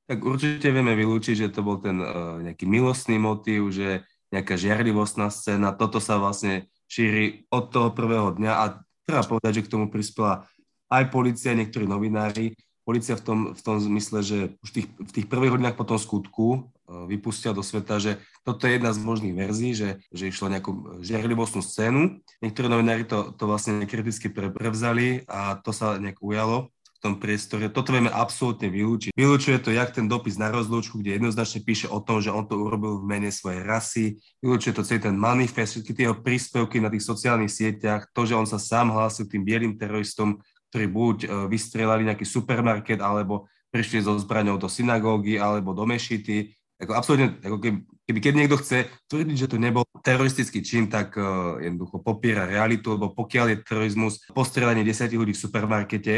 Tak 0.08 0.18
určite 0.24 0.72
vieme 0.72 0.96
vylúčiť, 0.96 1.34
že 1.44 1.52
to 1.52 1.60
bol 1.60 1.76
ten 1.76 2.00
uh, 2.00 2.40
nejaký 2.40 2.64
milostný 2.64 3.20
motív, 3.20 3.76
že 3.76 4.08
nejaká 4.32 4.56
žiarlivostná 4.56 5.28
scéna, 5.28 5.76
toto 5.76 6.00
sa 6.00 6.16
vlastne 6.16 6.72
šíri 6.88 7.46
od 7.52 7.70
toho 7.70 7.92
prvého 7.92 8.32
dňa 8.34 8.52
a 8.56 8.64
treba 9.06 9.22
povedať, 9.22 9.62
že 9.62 9.64
k 9.68 9.72
tomu 9.76 9.86
prispela 9.92 10.48
aj 10.90 11.10
policia, 11.10 11.54
niektorí 11.54 11.86
novinári, 11.86 12.54
policia 12.86 13.18
v 13.18 13.24
tom, 13.26 13.38
v 13.50 13.60
tom 13.66 13.82
zmysle, 13.82 14.22
že 14.22 14.38
už 14.62 14.70
tých, 14.70 14.86
v 14.94 15.10
tých 15.10 15.26
prvých 15.26 15.58
hodinách 15.58 15.74
po 15.74 15.82
tom 15.82 15.98
skutku 15.98 16.46
uh, 16.46 17.04
vypustia 17.10 17.50
do 17.50 17.66
sveta, 17.66 17.98
že 17.98 18.22
toto 18.46 18.70
je 18.70 18.78
jedna 18.78 18.94
z 18.94 19.02
možných 19.02 19.34
verzií, 19.34 19.74
že, 19.74 19.98
že 20.14 20.30
išlo 20.30 20.46
nejakú 20.46 21.02
žiarlivostnú 21.02 21.66
scénu. 21.66 22.22
Niektorí 22.38 22.70
novinári 22.70 23.02
to, 23.02 23.34
to 23.34 23.50
vlastne 23.50 23.82
kriticky 23.90 24.30
pre, 24.30 24.54
prevzali 24.54 25.26
a 25.26 25.58
to 25.58 25.74
sa 25.74 25.98
nejak 25.98 26.22
ujalo 26.22 26.70
v 26.70 26.98
tom 27.02 27.14
priestore. 27.20 27.68
Toto 27.68 27.92
vieme 27.92 28.08
absolútne 28.08 28.72
vylúčiť. 28.72 29.12
Vylúčuje 29.12 29.60
to, 29.60 29.74
jak 29.74 29.92
ten 29.92 30.08
dopis 30.08 30.40
na 30.40 30.48
rozlúčku, 30.48 31.02
kde 31.02 31.20
jednoznačne 31.20 31.60
píše 31.60 31.86
o 31.92 32.00
tom, 32.00 32.24
že 32.24 32.32
on 32.32 32.48
to 32.48 32.56
urobil 32.56 33.02
v 33.02 33.04
mene 33.04 33.28
svojej 33.28 33.66
rasy. 33.66 34.04
Vylúčuje 34.40 34.72
to 34.72 34.86
celý 34.86 35.04
ten 35.04 35.18
manifest, 35.18 35.76
všetky 35.76 35.92
tie 35.92 36.08
príspevky 36.16 36.80
na 36.80 36.88
tých 36.88 37.04
sociálnych 37.04 37.52
sieťach, 37.52 38.08
to, 38.16 38.24
že 38.24 38.38
on 38.38 38.48
sa 38.48 38.56
sám 38.56 38.96
hlásil 38.96 39.28
tým 39.28 39.44
bielým 39.44 39.76
teroristom, 39.76 40.40
ktorí 40.70 40.86
buď 40.90 41.16
e, 41.24 41.26
vystrelali 41.50 42.06
nejaký 42.06 42.26
supermarket, 42.26 43.00
alebo 43.02 43.46
prišli 43.70 44.04
so 44.04 44.16
zbraňou 44.16 44.56
do 44.56 44.66
synagógy, 44.66 45.36
alebo 45.36 45.74
do 45.76 45.84
mešity. 45.84 46.52
Ako 46.76 46.92
absolútne, 46.92 47.40
ako 47.40 47.56
keby, 47.56 47.78
keby 48.04 48.18
keď 48.20 48.32
niekto 48.36 48.56
chce 48.60 48.86
tvrdiť, 49.08 49.36
že 49.36 49.50
to 49.50 49.56
nebol 49.56 49.84
teroristický 50.04 50.60
čin, 50.60 50.92
tak 50.92 51.16
uh, 51.16 51.56
jednoducho 51.56 52.04
popiera 52.04 52.44
realitu, 52.44 52.94
lebo 52.94 53.16
pokiaľ 53.16 53.46
je 53.52 53.62
terorizmus 53.64 54.20
postrelanie 54.36 54.84
desiatich 54.84 55.16
ľudí 55.16 55.32
v 55.32 55.42
supermarkete, 55.44 56.14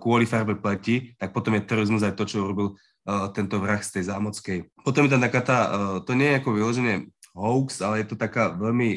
kvôli 0.00 0.24
farbe 0.24 0.56
pleti, 0.56 1.12
tak 1.20 1.36
potom 1.36 1.52
je 1.52 1.60
terorizmus 1.60 2.00
aj 2.00 2.16
to, 2.16 2.24
čo 2.24 2.40
urobil 2.40 2.80
tento 3.36 3.60
vrah 3.60 3.76
z 3.80 4.00
tej 4.00 4.08
zámockej. 4.08 4.58
Potom 4.80 5.04
je 5.04 5.12
tam 5.12 5.20
taká 5.20 5.40
tá, 5.44 5.58
to 6.08 6.16
nie 6.16 6.32
je 6.32 6.38
ako 6.40 6.56
vyloženie 6.56 7.12
hoax, 7.36 7.84
ale 7.84 8.00
je 8.00 8.08
to 8.08 8.16
taká 8.16 8.48
veľmi 8.56 8.96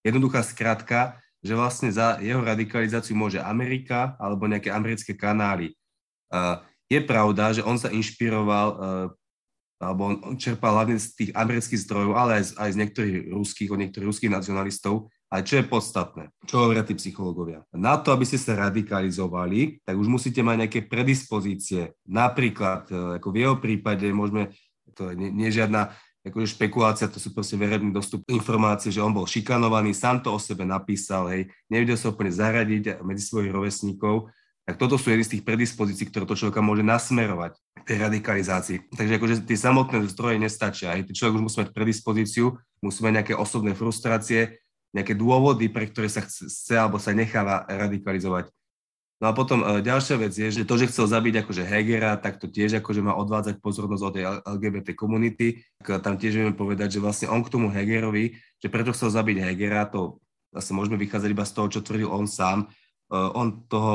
jednoduchá 0.00 0.42
skratka, 0.42 1.21
že 1.42 1.58
vlastne 1.58 1.90
za 1.90 2.22
jeho 2.22 2.40
radikalizáciu 2.40 3.18
môže 3.18 3.42
Amerika 3.42 4.14
alebo 4.16 4.46
nejaké 4.46 4.70
americké 4.70 5.12
kanály. 5.18 5.74
Je 6.86 7.00
pravda, 7.02 7.50
že 7.50 7.66
on 7.66 7.76
sa 7.76 7.90
inšpiroval 7.90 8.78
alebo 9.82 10.14
on 10.14 10.38
čerpal 10.38 10.78
hlavne 10.78 10.94
z 10.94 11.10
tých 11.18 11.30
amerických 11.34 11.82
zdrojov, 11.82 12.14
ale 12.14 12.38
aj 12.38 12.44
z, 12.46 12.50
aj 12.54 12.70
z 12.70 12.78
niektorých 12.78 13.16
ruských, 13.34 13.70
od 13.74 13.80
niektorých 13.82 14.08
ruských 14.08 14.30
nacionalistov. 14.30 15.10
Ale 15.26 15.42
čo 15.42 15.58
je 15.58 15.66
podstatné? 15.66 16.24
Čo 16.46 16.62
hovoria 16.62 16.86
tí 16.86 16.94
psychológovia? 16.94 17.66
Na 17.74 17.98
to, 17.98 18.14
aby 18.14 18.22
ste 18.22 18.38
sa 18.38 18.54
radikalizovali, 18.70 19.82
tak 19.82 19.98
už 19.98 20.06
musíte 20.06 20.44
mať 20.44 20.56
nejaké 20.62 20.80
predispozície. 20.86 21.98
Napríklad, 22.06 22.86
e, 22.92 23.18
ako 23.18 23.28
v 23.32 23.40
jeho 23.40 23.56
prípade, 23.58 24.06
môžeme, 24.12 24.52
to 24.92 25.10
nie, 25.16 25.32
nie 25.32 25.50
akože 26.22 26.54
špekulácia, 26.54 27.10
to 27.10 27.18
sú 27.18 27.34
proste 27.34 27.58
verejný 27.58 27.90
dostup 27.90 28.22
informácie, 28.30 28.94
že 28.94 29.02
on 29.02 29.10
bol 29.10 29.26
šikanovaný, 29.26 29.90
sám 29.90 30.22
to 30.22 30.30
o 30.30 30.38
sebe 30.38 30.62
napísal, 30.62 31.26
hej, 31.34 31.50
nevedel 31.66 31.98
sa 31.98 32.14
úplne 32.14 32.30
zaradiť 32.30 33.02
medzi 33.02 33.26
svojich 33.26 33.50
rovesníkov, 33.50 34.30
tak 34.62 34.78
toto 34.78 34.94
sú 34.94 35.10
jedny 35.10 35.26
z 35.26 35.32
tých 35.38 35.44
predispozícií, 35.44 36.06
ktoré 36.06 36.22
to 36.22 36.38
človeka 36.38 36.62
môže 36.62 36.86
nasmerovať 36.86 37.58
k 37.58 37.82
tej 37.82 37.98
radikalizácii. 37.98 38.94
Takže 38.94 39.18
akože 39.18 39.34
tie 39.42 39.58
samotné 39.58 40.06
zdroje 40.06 40.38
nestačia. 40.38 40.94
Aj 40.94 41.02
ten 41.02 41.10
človek 41.10 41.42
už 41.42 41.44
musí 41.50 41.56
mať 41.66 41.74
predispozíciu, 41.74 42.54
musí 42.78 43.02
mať 43.02 43.12
nejaké 43.18 43.34
osobné 43.34 43.74
frustrácie, 43.74 44.62
nejaké 44.94 45.18
dôvody, 45.18 45.66
pre 45.66 45.90
ktoré 45.90 46.06
sa 46.06 46.22
chce 46.22 46.78
alebo 46.78 47.02
sa 47.02 47.10
necháva 47.10 47.66
radikalizovať. 47.66 48.54
No 49.22 49.30
a 49.30 49.32
potom 49.38 49.62
e, 49.62 49.86
ďalšia 49.86 50.18
vec 50.18 50.34
je, 50.34 50.50
že 50.50 50.66
to, 50.66 50.74
že 50.74 50.90
chcel 50.90 51.06
zabiť 51.06 51.46
akože 51.46 51.62
Hegera, 51.62 52.18
tak 52.18 52.42
to 52.42 52.50
tiež 52.50 52.82
akože 52.82 53.06
má 53.06 53.14
odvádzať 53.14 53.62
pozornosť 53.62 54.02
od 54.02 54.12
tej 54.18 54.24
LGBT 54.42 54.98
komunity. 54.98 55.62
Tam 55.78 56.18
tiež 56.18 56.42
vieme 56.42 56.58
povedať, 56.58 56.98
že 56.98 57.00
vlastne 57.00 57.30
on 57.30 57.46
k 57.46 57.52
tomu 57.54 57.70
Hegerovi, 57.70 58.34
že 58.58 58.66
prečo 58.66 58.90
chcel 58.90 59.14
zabiť 59.14 59.46
Hegera, 59.46 59.86
to 59.86 60.18
zase 60.50 60.74
môžeme 60.74 60.98
vychádzať 60.98 61.30
iba 61.30 61.46
z 61.46 61.54
toho, 61.54 61.66
čo 61.70 61.86
tvrdil 61.86 62.10
on 62.10 62.26
sám, 62.26 62.66
Eh, 63.12 63.30
on 63.36 63.68
toho, 63.68 63.94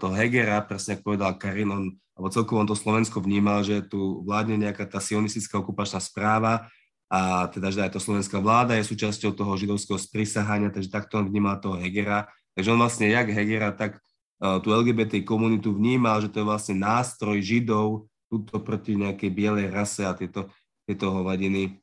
toho 0.00 0.14
Hegera, 0.16 0.64
presne 0.64 0.96
ako 0.96 1.12
povedal 1.12 1.36
Karin, 1.36 1.68
on, 1.68 1.84
alebo 2.16 2.32
celkovo 2.32 2.64
on 2.64 2.68
to 2.68 2.72
Slovensko 2.72 3.20
vnímal, 3.20 3.60
že 3.60 3.84
tu 3.84 4.24
vládne 4.24 4.56
nejaká 4.56 4.88
tá 4.88 5.04
sionistická 5.04 5.60
okupačná 5.60 6.00
správa 6.00 6.72
a 7.12 7.44
teda, 7.52 7.68
že 7.68 7.84
aj 7.84 7.92
to 7.92 8.00
slovenská 8.00 8.40
vláda 8.40 8.80
je 8.80 8.88
súčasťou 8.88 9.36
toho 9.36 9.52
židovského 9.60 10.00
sprisahania, 10.00 10.72
takže 10.72 10.88
takto 10.88 11.20
on 11.20 11.28
vnímal 11.28 11.60
toho 11.60 11.76
Hegera. 11.76 12.24
Takže 12.56 12.72
on 12.72 12.80
vlastne 12.80 13.04
jak 13.12 13.28
Hegera, 13.28 13.68
tak 13.76 14.00
tú 14.38 14.68
LGBT 14.74 15.22
komunitu 15.22 15.72
vnímal, 15.72 16.20
že 16.20 16.30
to 16.30 16.42
je 16.42 16.48
vlastne 16.48 16.76
nástroj 16.78 17.38
Židov 17.38 18.10
túto 18.26 18.58
proti 18.60 18.98
nejakej 18.98 19.30
bielej 19.30 19.66
rase 19.70 20.02
a 20.02 20.12
tieto, 20.12 20.50
tieto 20.84 21.10
hovadiny. 21.10 21.78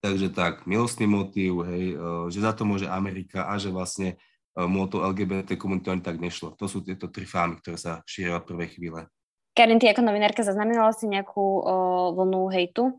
Takže 0.00 0.30
tak, 0.30 0.64
milostný 0.68 1.08
motív, 1.08 1.66
hej, 1.66 1.96
uh, 1.96 2.28
že 2.28 2.44
za 2.44 2.52
to 2.54 2.62
môže 2.68 2.86
Amerika 2.86 3.48
a 3.48 3.56
že 3.56 3.72
vlastne 3.72 4.20
mu 4.56 4.88
o 4.88 4.90
to 4.90 5.04
LGBT 5.04 5.60
komunitu 5.60 5.92
ani 5.92 6.00
tak 6.00 6.16
nešlo. 6.16 6.56
To 6.56 6.64
sú 6.64 6.80
tieto 6.80 7.12
tri 7.12 7.28
fámy, 7.28 7.60
ktoré 7.60 7.76
sa 7.76 8.00
šíria 8.08 8.40
od 8.40 8.48
prvej 8.48 8.72
chvíle. 8.72 9.04
Karin, 9.52 9.76
ty 9.76 9.92
ako 9.92 10.00
novinárka 10.00 10.40
zaznamenala 10.40 10.96
si 10.96 11.04
nejakú 11.08 11.44
o, 11.60 11.74
vlnu 12.16 12.48
hejtu? 12.48 12.96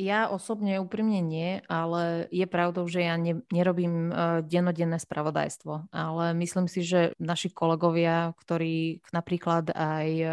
Ja 0.00 0.32
osobne 0.32 0.80
úprimne 0.80 1.20
nie, 1.20 1.60
ale 1.68 2.24
je 2.32 2.48
pravdou, 2.48 2.88
že 2.88 3.04
ja 3.04 3.20
ne, 3.20 3.44
nerobím 3.52 4.08
uh, 4.08 4.40
dennodenné 4.40 4.96
spravodajstvo. 4.96 5.92
Ale 5.92 6.32
myslím 6.40 6.64
si, 6.66 6.80
že 6.80 7.12
naši 7.20 7.52
kolegovia, 7.52 8.32
ktorí 8.40 9.04
napríklad 9.12 9.68
aj 9.76 10.08
uh, 10.24 10.32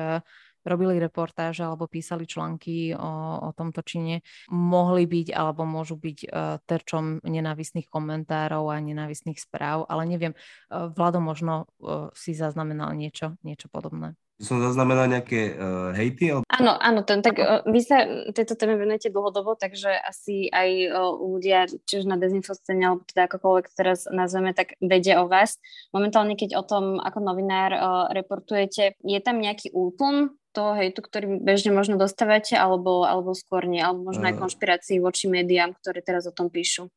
robili 0.63 0.99
reportáže 0.99 1.63
alebo 1.63 1.87
písali 1.91 2.27
články 2.27 2.95
o, 2.95 3.11
o 3.47 3.49
tomto 3.55 3.83
čine, 3.83 4.21
mohli 4.51 5.07
byť 5.07 5.27
alebo 5.35 5.63
môžu 5.63 5.95
byť 5.95 6.19
uh, 6.27 6.59
terčom 6.63 7.23
nenávistných 7.23 7.87
komentárov 7.87 8.67
a 8.71 8.79
nenávistných 8.79 9.39
správ, 9.39 9.87
ale 9.87 10.07
neviem, 10.07 10.33
uh, 10.35 10.91
Vlado 10.91 11.23
možno 11.23 11.67
uh, 11.79 12.11
si 12.15 12.35
zaznamenal 12.35 12.95
niečo, 12.95 13.39
niečo 13.43 13.67
podobné. 13.71 14.15
Som 14.39 14.63
zaznamenal 14.63 15.11
nejaké 15.11 15.51
uh, 15.51 15.91
hejty? 15.91 16.31
Ale... 16.31 16.47
Áno, 16.47 16.71
áno, 16.79 17.03
ten, 17.03 17.19
tak 17.19 17.35
uh, 17.43 17.59
vy 17.67 17.83
sa 17.83 18.07
tejto 18.31 18.55
téme 18.55 18.79
venujete 18.79 19.11
dlhodobo, 19.11 19.59
takže 19.59 19.91
asi 19.91 20.47
aj 20.47 20.69
uh, 20.95 21.11
ľudia, 21.11 21.67
či 21.67 21.99
už 21.99 22.07
na 22.07 22.15
dezinfoscéne, 22.15 22.87
alebo 22.87 23.03
teda 23.03 23.27
akokoľvek 23.27 23.67
teraz 23.75 24.07
nazveme, 24.07 24.55
tak 24.55 24.79
vedia 24.79 25.19
o 25.19 25.27
vás. 25.27 25.59
Momentálne, 25.91 26.39
keď 26.39 26.55
o 26.55 26.63
tom 26.63 27.03
ako 27.03 27.19
novinár 27.19 27.71
uh, 27.75 28.07
reportujete, 28.15 28.95
je 29.03 29.19
tam 29.19 29.43
nejaký 29.43 29.75
úpln 29.75 30.31
toho 30.55 30.71
hejtu, 30.71 31.03
ktorý 31.03 31.43
bežne 31.43 31.75
možno 31.75 31.99
dostávate, 31.99 32.55
alebo, 32.55 33.03
alebo 33.03 33.35
skôr 33.35 33.67
nie, 33.67 33.83
alebo 33.83 34.07
možno 34.07 34.23
aj 34.23 34.39
konšpirácií 34.39 35.03
voči 35.03 35.27
médiám, 35.27 35.75
ktoré 35.77 35.99
teraz 35.99 36.25
o 36.25 36.33
tom 36.33 36.47
píšu? 36.47 36.87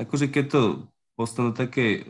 Akože 0.00 0.32
keď 0.32 0.44
to 0.50 0.60
postanú 1.20 1.52
také 1.52 2.08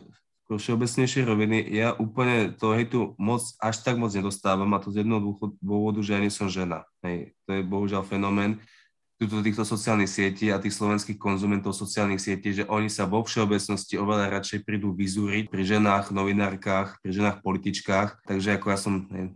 všeobecnejšie 0.57 1.29
roviny, 1.29 1.61
ja 1.69 1.93
úplne 1.93 2.57
to 2.57 2.73
hejtu 2.73 3.13
moc, 3.21 3.45
až 3.61 3.85
tak 3.85 4.01
moc 4.01 4.09
nedostávam 4.17 4.73
a 4.73 4.81
to 4.81 4.89
z 4.89 5.05
jednoho 5.05 5.37
dôvodu, 5.61 6.01
že 6.01 6.17
ja 6.17 6.21
nie 6.25 6.33
som 6.33 6.49
žena. 6.49 6.89
Hej. 7.05 7.37
To 7.45 7.59
je 7.59 7.61
bohužiaľ 7.61 8.09
fenomén 8.09 8.57
týchto, 9.19 9.43
týchto 9.43 9.65
sociálnych 9.67 10.09
sietí 10.09 10.49
a 10.49 10.63
tých 10.63 10.79
slovenských 10.79 11.19
konzumentov 11.19 11.75
sociálnych 11.75 12.23
sietí, 12.23 12.55
že 12.55 12.65
oni 12.71 12.87
sa 12.87 13.05
vo 13.05 13.27
všeobecnosti 13.27 13.99
oveľa 13.99 14.41
radšej 14.41 14.63
prídu 14.63 14.95
vyzúriť 14.95 15.51
pri 15.51 15.63
ženách, 15.67 16.15
novinárkach, 16.15 17.03
pri 17.03 17.11
ženách, 17.13 17.43
političkách. 17.43 18.25
Takže 18.25 18.57
ako 18.57 18.67
ja 18.71 18.79
som 18.79 18.95
hej, 19.11 19.35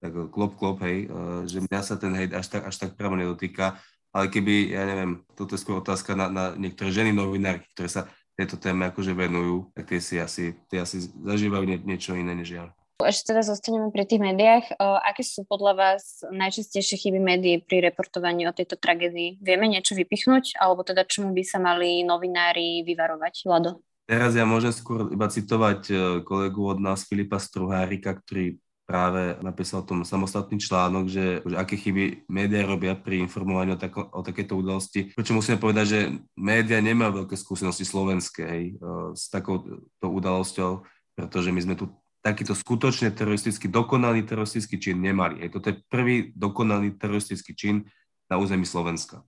tak 0.00 0.12
klop, 0.32 0.56
klop, 0.56 0.80
hej, 0.82 1.06
eh, 1.06 1.40
že 1.44 1.60
mňa 1.60 1.80
sa 1.84 1.94
ten 2.00 2.12
hejt 2.16 2.32
až 2.32 2.46
tak, 2.48 2.62
až 2.66 2.76
tak 2.80 2.96
právo 2.96 3.20
nedotýka, 3.20 3.76
ale 4.16 4.32
keby, 4.32 4.72
ja 4.72 4.82
neviem, 4.88 5.20
toto 5.36 5.54
je 5.54 5.60
skôr 5.60 5.76
otázka 5.76 6.16
na, 6.16 6.32
na 6.32 6.44
niektoré 6.56 6.88
ženy 6.88 7.12
novinárky, 7.12 7.68
ktoré 7.76 7.92
sa 7.92 8.08
tejto 8.36 8.60
téme 8.60 8.92
akože 8.92 9.16
venujú, 9.16 9.72
tak 9.72 9.88
tie 9.88 10.00
si 10.00 10.20
asi, 10.20 10.52
tie 10.68 10.84
asi 10.84 11.08
zažívajú 11.08 11.64
nie, 11.64 11.78
niečo 11.82 12.12
iné 12.12 12.36
než 12.36 12.52
ja. 12.52 12.64
Ešte 12.96 13.36
teda 13.36 13.44
zostaneme 13.44 13.92
pri 13.92 14.08
tých 14.08 14.24
médiách. 14.24 14.72
O, 14.80 14.96
aké 14.96 15.20
sú 15.20 15.44
podľa 15.44 15.72
vás 15.76 16.24
najčastejšie 16.32 16.96
chyby 16.96 17.20
médií 17.20 17.60
pri 17.60 17.84
reportovaní 17.92 18.48
o 18.48 18.56
tejto 18.56 18.80
tragédii? 18.80 19.36
Vieme 19.44 19.68
niečo 19.68 19.92
vypichnúť? 19.92 20.56
Alebo 20.56 20.80
teda 20.80 21.04
čomu 21.04 21.36
by 21.36 21.44
sa 21.44 21.60
mali 21.60 22.08
novinári 22.08 22.80
vyvarovať? 22.88 23.44
Vlado? 23.44 23.84
Teraz 24.08 24.32
ja 24.32 24.48
môžem 24.48 24.72
skôr 24.72 25.12
iba 25.12 25.28
citovať 25.28 25.80
eh, 25.92 25.96
kolegu 26.24 26.72
od 26.72 26.80
nás 26.80 27.04
Filipa 27.04 27.36
Struhárika, 27.36 28.16
ktorý 28.16 28.56
práve 28.86 29.34
napísal 29.42 29.82
o 29.82 29.88
tom 29.88 30.06
samostatný 30.06 30.62
článok, 30.62 31.10
že, 31.10 31.42
že 31.42 31.54
aké 31.58 31.74
chyby 31.74 32.30
médiá 32.30 32.62
robia 32.62 32.94
pri 32.94 33.18
informovaní 33.18 33.74
o, 33.74 33.78
tako, 33.78 34.06
o 34.14 34.22
takéto 34.22 34.54
udalosti. 34.54 35.10
Prečo 35.10 35.34
musíme 35.34 35.58
povedať, 35.58 35.86
že 35.90 36.00
médiá 36.38 36.78
nemá 36.78 37.10
veľké 37.10 37.34
skúsenosti 37.34 37.82
slovenské 37.82 38.42
hej, 38.46 38.64
e, 38.78 38.86
s 39.18 39.26
takouto 39.26 40.06
udalosťou, 40.06 40.86
pretože 41.18 41.50
my 41.50 41.60
sme 41.66 41.74
tu 41.74 41.90
takýto 42.22 42.54
skutočne 42.54 43.10
teroristický, 43.10 43.66
dokonalý 43.66 44.22
teroristický 44.22 44.78
čin 44.78 45.02
nemali. 45.02 45.42
Hej. 45.42 45.50
Toto 45.58 45.66
je 45.74 45.82
prvý 45.90 46.30
dokonalý 46.38 46.94
teroristický 46.94 47.58
čin 47.58 47.90
na 48.30 48.38
území 48.38 48.66
Slovenska. 48.66 49.26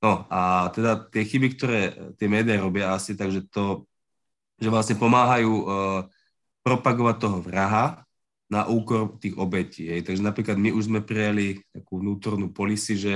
No 0.00 0.24
a 0.32 0.72
teda 0.72 1.08
tie 1.12 1.28
chyby, 1.28 1.48
ktoré 1.58 1.80
tie 2.16 2.28
médiá 2.30 2.56
robia 2.56 2.94
asi, 2.94 3.18
takže 3.18 3.50
to, 3.50 3.88
že 4.60 4.70
vlastne 4.70 4.94
pomáhajú 4.94 5.50
uh, 5.50 5.66
propagovať 6.62 7.16
toho 7.18 7.38
vraha, 7.42 8.06
na 8.48 8.64
úkor 8.64 9.20
tých 9.20 9.36
obetí. 9.36 9.92
Hej. 9.92 10.08
Takže 10.08 10.24
napríklad 10.24 10.56
my 10.56 10.72
už 10.72 10.88
sme 10.88 11.00
prijali 11.04 11.60
takú 11.68 12.00
vnútornú 12.00 12.48
policy, 12.48 12.96
že 12.96 13.14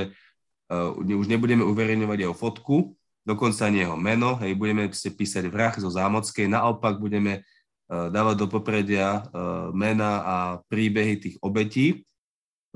uh, 0.69 0.93
už 0.97 1.27
nebudeme 1.27 1.65
uverejňovať 1.65 2.19
jeho 2.21 2.37
fotku, 2.37 2.93
dokonca 3.25 3.67
ani 3.67 3.89
jeho 3.89 3.97
meno, 3.97 4.37
hej, 4.45 4.53
budeme 4.53 4.93
písať 4.93 5.49
vrah 5.49 5.73
zo 5.73 5.89
Zámockej, 5.89 6.53
naopak 6.53 7.01
budeme 7.01 7.41
uh, 7.41 8.13
dávať 8.13 8.45
do 8.45 8.47
popredia 8.51 9.25
uh, 9.25 9.73
mena 9.73 10.21
a 10.21 10.37
príbehy 10.69 11.15
tých 11.17 11.37
obetí, 11.41 12.05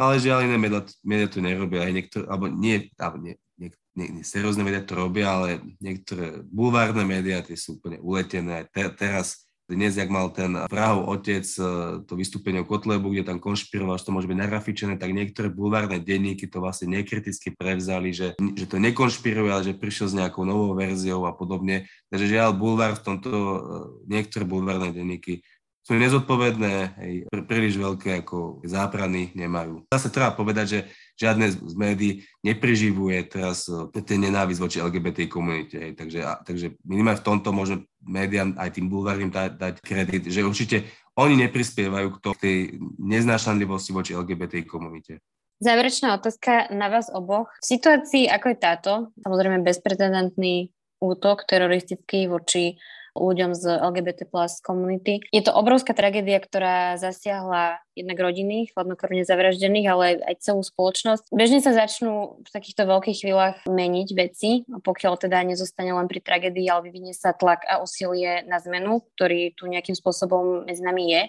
no, 0.00 0.08
ale 0.08 0.22
žiaľ 0.22 0.48
iné 0.48 0.56
médiá 1.04 1.28
to 1.28 1.44
nerobia, 1.44 1.84
hej, 1.84 1.92
niektoré, 1.92 2.24
alebo 2.24 2.48
nie, 2.48 2.88
alebo 2.96 3.16
nie, 3.20 3.34
nie, 3.60 3.68
nie, 3.98 4.06
nie 4.16 4.24
seriózne 4.24 4.64
médiá 4.64 4.80
to 4.80 4.96
robia, 4.96 5.28
ale 5.28 5.60
niektoré 5.82 6.40
bulvárne 6.48 7.04
médiá, 7.04 7.44
tie 7.44 7.58
sú 7.58 7.76
úplne 7.76 8.00
uletené. 8.00 8.64
Te, 8.70 8.86
teraz 8.96 9.45
dnes, 9.66 9.98
jak 9.98 10.06
mal 10.06 10.30
ten 10.30 10.54
Prahov 10.70 11.10
otec 11.10 11.42
e, 11.42 11.62
to 12.06 12.14
vystúpenie 12.14 12.62
o 12.62 12.68
Kotlebu, 12.68 13.10
kde 13.10 13.26
tam 13.26 13.42
konšpiroval, 13.42 13.98
že 13.98 14.06
to 14.06 14.14
môže 14.14 14.30
byť 14.30 14.38
narafičené, 14.38 14.94
tak 14.94 15.10
niektoré 15.10 15.50
bulvárne 15.50 15.98
denníky 15.98 16.46
to 16.46 16.62
vlastne 16.62 16.94
nekriticky 16.94 17.50
prevzali, 17.50 18.14
že, 18.14 18.38
že 18.38 18.66
to 18.70 18.78
nekonšpiruje, 18.78 19.50
ale 19.50 19.66
že 19.66 19.74
prišiel 19.74 20.06
s 20.06 20.18
nejakou 20.18 20.46
novou 20.46 20.70
verziou 20.78 21.26
a 21.26 21.34
podobne. 21.34 21.90
Takže 22.14 22.30
žiaľ, 22.30 22.54
bulvár 22.54 22.94
v 22.94 23.04
tomto, 23.04 23.30
e, 23.30 23.58
niektoré 24.06 24.46
bulvárne 24.46 24.94
denníky 24.94 25.42
sú 25.86 25.94
nezodpovedné, 25.94 26.98
hej, 26.98 27.14
príliš 27.46 27.78
veľké 27.78 28.26
ako 28.26 28.66
záprany 28.66 29.30
nemajú. 29.38 29.86
Zase 29.86 30.10
treba 30.10 30.34
povedať, 30.34 30.66
že 30.66 30.80
žiadne 31.16 31.48
z 31.48 31.74
médií 31.74 32.12
nepreživuje 32.44 33.24
teraz 33.26 33.66
e, 33.66 33.88
ten 34.04 34.20
nenávisť 34.20 34.60
voči 34.60 34.78
LGBT 34.84 35.26
komunite. 35.26 35.76
Hej. 35.80 35.92
Takže, 35.96 36.20
a, 36.22 36.38
takže 36.44 36.76
minimálne 36.84 37.18
v 37.18 37.26
tomto 37.26 37.50
môžeme 37.50 37.88
médiám 38.04 38.54
aj 38.60 38.70
tým 38.76 38.86
bulvárnym 38.86 39.32
dať, 39.32 39.56
dať 39.56 39.74
kredit, 39.82 40.28
že 40.28 40.46
určite 40.46 40.76
oni 41.16 41.48
neprispievajú 41.48 42.06
k 42.12 42.16
tej 42.36 42.56
neznášanlivosti 43.00 43.90
voči 43.96 44.12
LGBT 44.12 44.68
komunite. 44.68 45.24
Záverečná 45.56 46.12
otázka 46.12 46.68
na 46.68 46.92
vás 46.92 47.08
oboch. 47.08 47.48
V 47.64 47.80
situácii 47.80 48.28
ako 48.28 48.46
je 48.52 48.58
táto, 48.60 48.92
samozrejme 49.24 49.64
bezprecedentný 49.64 50.68
útok 51.00 51.48
teroristický 51.48 52.28
voči 52.28 52.76
ľuďom 53.16 53.56
z 53.56 53.64
LGBT 53.80 54.28
plus 54.28 54.60
komunity. 54.60 55.24
Je 55.32 55.42
to 55.42 55.56
obrovská 55.56 55.96
tragédia, 55.96 56.38
ktorá 56.38 57.00
zasiahla 57.00 57.80
jednak 57.96 58.20
rodiny, 58.20 58.68
chladnokrvne 58.70 59.24
zavraždených, 59.24 59.86
ale 59.88 60.04
aj 60.20 60.44
celú 60.44 60.60
spoločnosť. 60.60 61.32
Bežne 61.32 61.64
sa 61.64 61.72
začnú 61.72 62.44
v 62.44 62.48
takýchto 62.52 62.84
veľkých 62.84 63.18
chvíľach 63.24 63.56
meniť 63.64 64.08
veci, 64.12 64.68
pokiaľ 64.68 65.16
teda 65.16 65.40
nezostane 65.48 65.96
len 65.96 66.04
pri 66.04 66.20
tragédii, 66.20 66.68
ale 66.68 66.92
vyvinie 66.92 67.16
sa 67.16 67.32
tlak 67.32 67.64
a 67.64 67.80
osilie 67.80 68.44
na 68.44 68.60
zmenu, 68.60 69.00
ktorý 69.16 69.56
tu 69.56 69.64
nejakým 69.64 69.96
spôsobom 69.96 70.68
medzi 70.68 70.84
nami 70.84 71.04
je. 71.08 71.22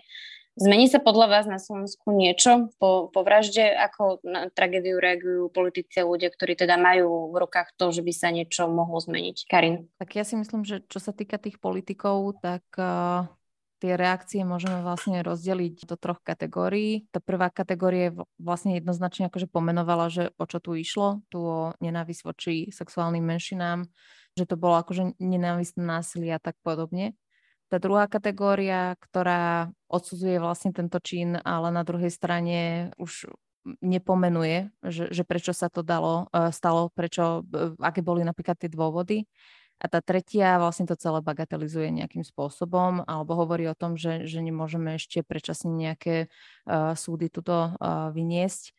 Zmení 0.58 0.90
sa 0.90 0.98
podľa 0.98 1.30
vás 1.30 1.46
na 1.46 1.62
Slovensku 1.62 2.10
niečo 2.18 2.74
po, 2.82 3.14
po 3.14 3.22
vražde? 3.22 3.62
Ako 3.78 4.26
na 4.26 4.50
tragédiu 4.50 4.98
reagujú 4.98 5.54
politici 5.54 6.02
a 6.02 6.10
ľudia, 6.10 6.34
ktorí 6.34 6.58
teda 6.58 6.82
majú 6.82 7.30
v 7.30 7.46
rukách 7.46 7.78
to, 7.78 7.94
že 7.94 8.02
by 8.02 8.10
sa 8.10 8.34
niečo 8.34 8.66
mohlo 8.66 8.98
zmeniť? 8.98 9.46
Karin? 9.46 9.86
Tak 10.02 10.18
ja 10.18 10.26
si 10.26 10.34
myslím, 10.34 10.66
že 10.66 10.82
čo 10.90 10.98
sa 10.98 11.14
týka 11.14 11.38
tých 11.38 11.62
politikov, 11.62 12.42
tak 12.42 12.66
uh, 12.74 13.30
tie 13.78 13.94
reakcie 13.94 14.42
môžeme 14.42 14.82
vlastne 14.82 15.22
rozdeliť 15.22 15.86
do 15.86 15.94
troch 15.94 16.18
kategórií. 16.26 17.06
Tá 17.14 17.22
prvá 17.22 17.54
kategória 17.54 18.18
vlastne 18.42 18.82
jednoznačne 18.82 19.30
akože 19.30 19.46
pomenovala, 19.54 20.10
že 20.10 20.34
o 20.42 20.46
čo 20.50 20.58
tu 20.58 20.74
išlo, 20.74 21.22
tu 21.30 21.38
o 21.38 21.78
nenávisť 21.86 22.22
voči 22.26 22.74
sexuálnym 22.74 23.22
menšinám, 23.22 23.86
že 24.34 24.50
to 24.50 24.58
bolo 24.58 24.82
akože 24.82 25.22
nenávistné 25.22 25.86
násilie 25.86 26.34
a 26.34 26.42
tak 26.42 26.58
podobne. 26.66 27.14
Tá 27.68 27.84
druhá 27.84 28.08
kategória, 28.08 28.96
ktorá 29.04 29.76
odsudzuje 29.92 30.40
vlastne 30.40 30.72
tento 30.72 31.04
čin, 31.04 31.36
ale 31.44 31.68
na 31.68 31.84
druhej 31.84 32.08
strane 32.08 32.90
už 32.96 33.28
nepomenuje, 33.84 34.72
že, 34.88 35.12
že 35.12 35.24
prečo 35.28 35.52
sa 35.52 35.68
to 35.68 35.84
dalo, 35.84 36.32
e, 36.32 36.56
stalo, 36.56 36.88
prečo, 36.96 37.44
e, 37.52 37.76
aké 37.84 38.00
boli 38.00 38.24
napríklad 38.24 38.56
tie 38.56 38.72
dôvody. 38.72 39.28
A 39.78 39.86
tá 39.86 40.02
tretia 40.02 40.58
vlastne 40.58 40.90
to 40.90 40.98
celé 40.98 41.22
bagatelizuje 41.22 41.94
nejakým 41.94 42.26
spôsobom 42.26 43.06
alebo 43.06 43.38
hovorí 43.38 43.70
o 43.70 43.78
tom, 43.78 43.94
že, 43.94 44.26
že 44.26 44.42
nemôžeme 44.42 44.98
ešte 44.98 45.22
predčasne 45.22 45.70
nejaké 45.70 46.34
uh, 46.66 46.98
súdy 46.98 47.30
tuto 47.30 47.78
uh, 47.78 48.10
vyniesť. 48.10 48.74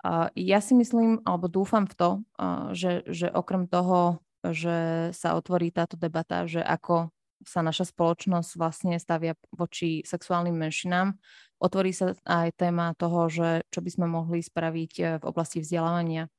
Uh, 0.00 0.32
ja 0.32 0.64
si 0.64 0.72
myslím, 0.72 1.20
alebo 1.28 1.52
dúfam 1.52 1.84
v 1.84 1.92
to, 1.92 2.10
uh, 2.40 2.72
že, 2.72 3.04
že 3.12 3.28
okrem 3.28 3.68
toho, 3.68 4.24
že 4.40 5.12
sa 5.12 5.36
otvorí 5.36 5.68
táto 5.68 6.00
debata, 6.00 6.48
že 6.48 6.64
ako 6.64 7.12
sa 7.46 7.62
naša 7.62 7.90
spoločnosť 7.90 8.50
vlastne 8.58 8.94
stavia 8.98 9.38
voči 9.54 10.02
sexuálnym 10.02 10.54
menšinám. 10.54 11.14
Otvorí 11.58 11.90
sa 11.90 12.14
aj 12.26 12.54
téma 12.58 12.94
toho, 12.94 13.26
že 13.30 13.66
čo 13.70 13.82
by 13.82 13.90
sme 13.90 14.06
mohli 14.06 14.42
spraviť 14.42 14.92
eh, 14.98 15.06
v 15.18 15.24
oblasti 15.26 15.62
vzdelávania. 15.62 16.30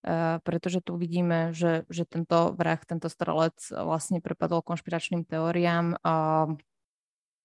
Uh, 0.00 0.40
pretože 0.48 0.80
tu 0.80 0.96
vidíme, 0.96 1.52
že, 1.52 1.84
že 1.92 2.08
tento 2.08 2.56
vrah, 2.56 2.80
tento 2.88 3.12
strelec 3.12 3.60
vlastne 3.68 4.24
prepadol 4.24 4.64
konšpiračným 4.64 5.28
teóriám 5.28 6.00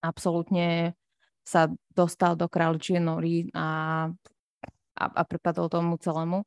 absolútne 0.05 0.93
sa 1.45 1.69
dostal 1.93 2.37
do 2.37 2.45
kráľčie 2.45 3.01
nory 3.01 3.49
a, 3.53 4.09
a, 4.97 5.03
a 5.03 5.21
prepadol 5.25 5.69
tomu 5.69 5.97
celému. 5.97 6.45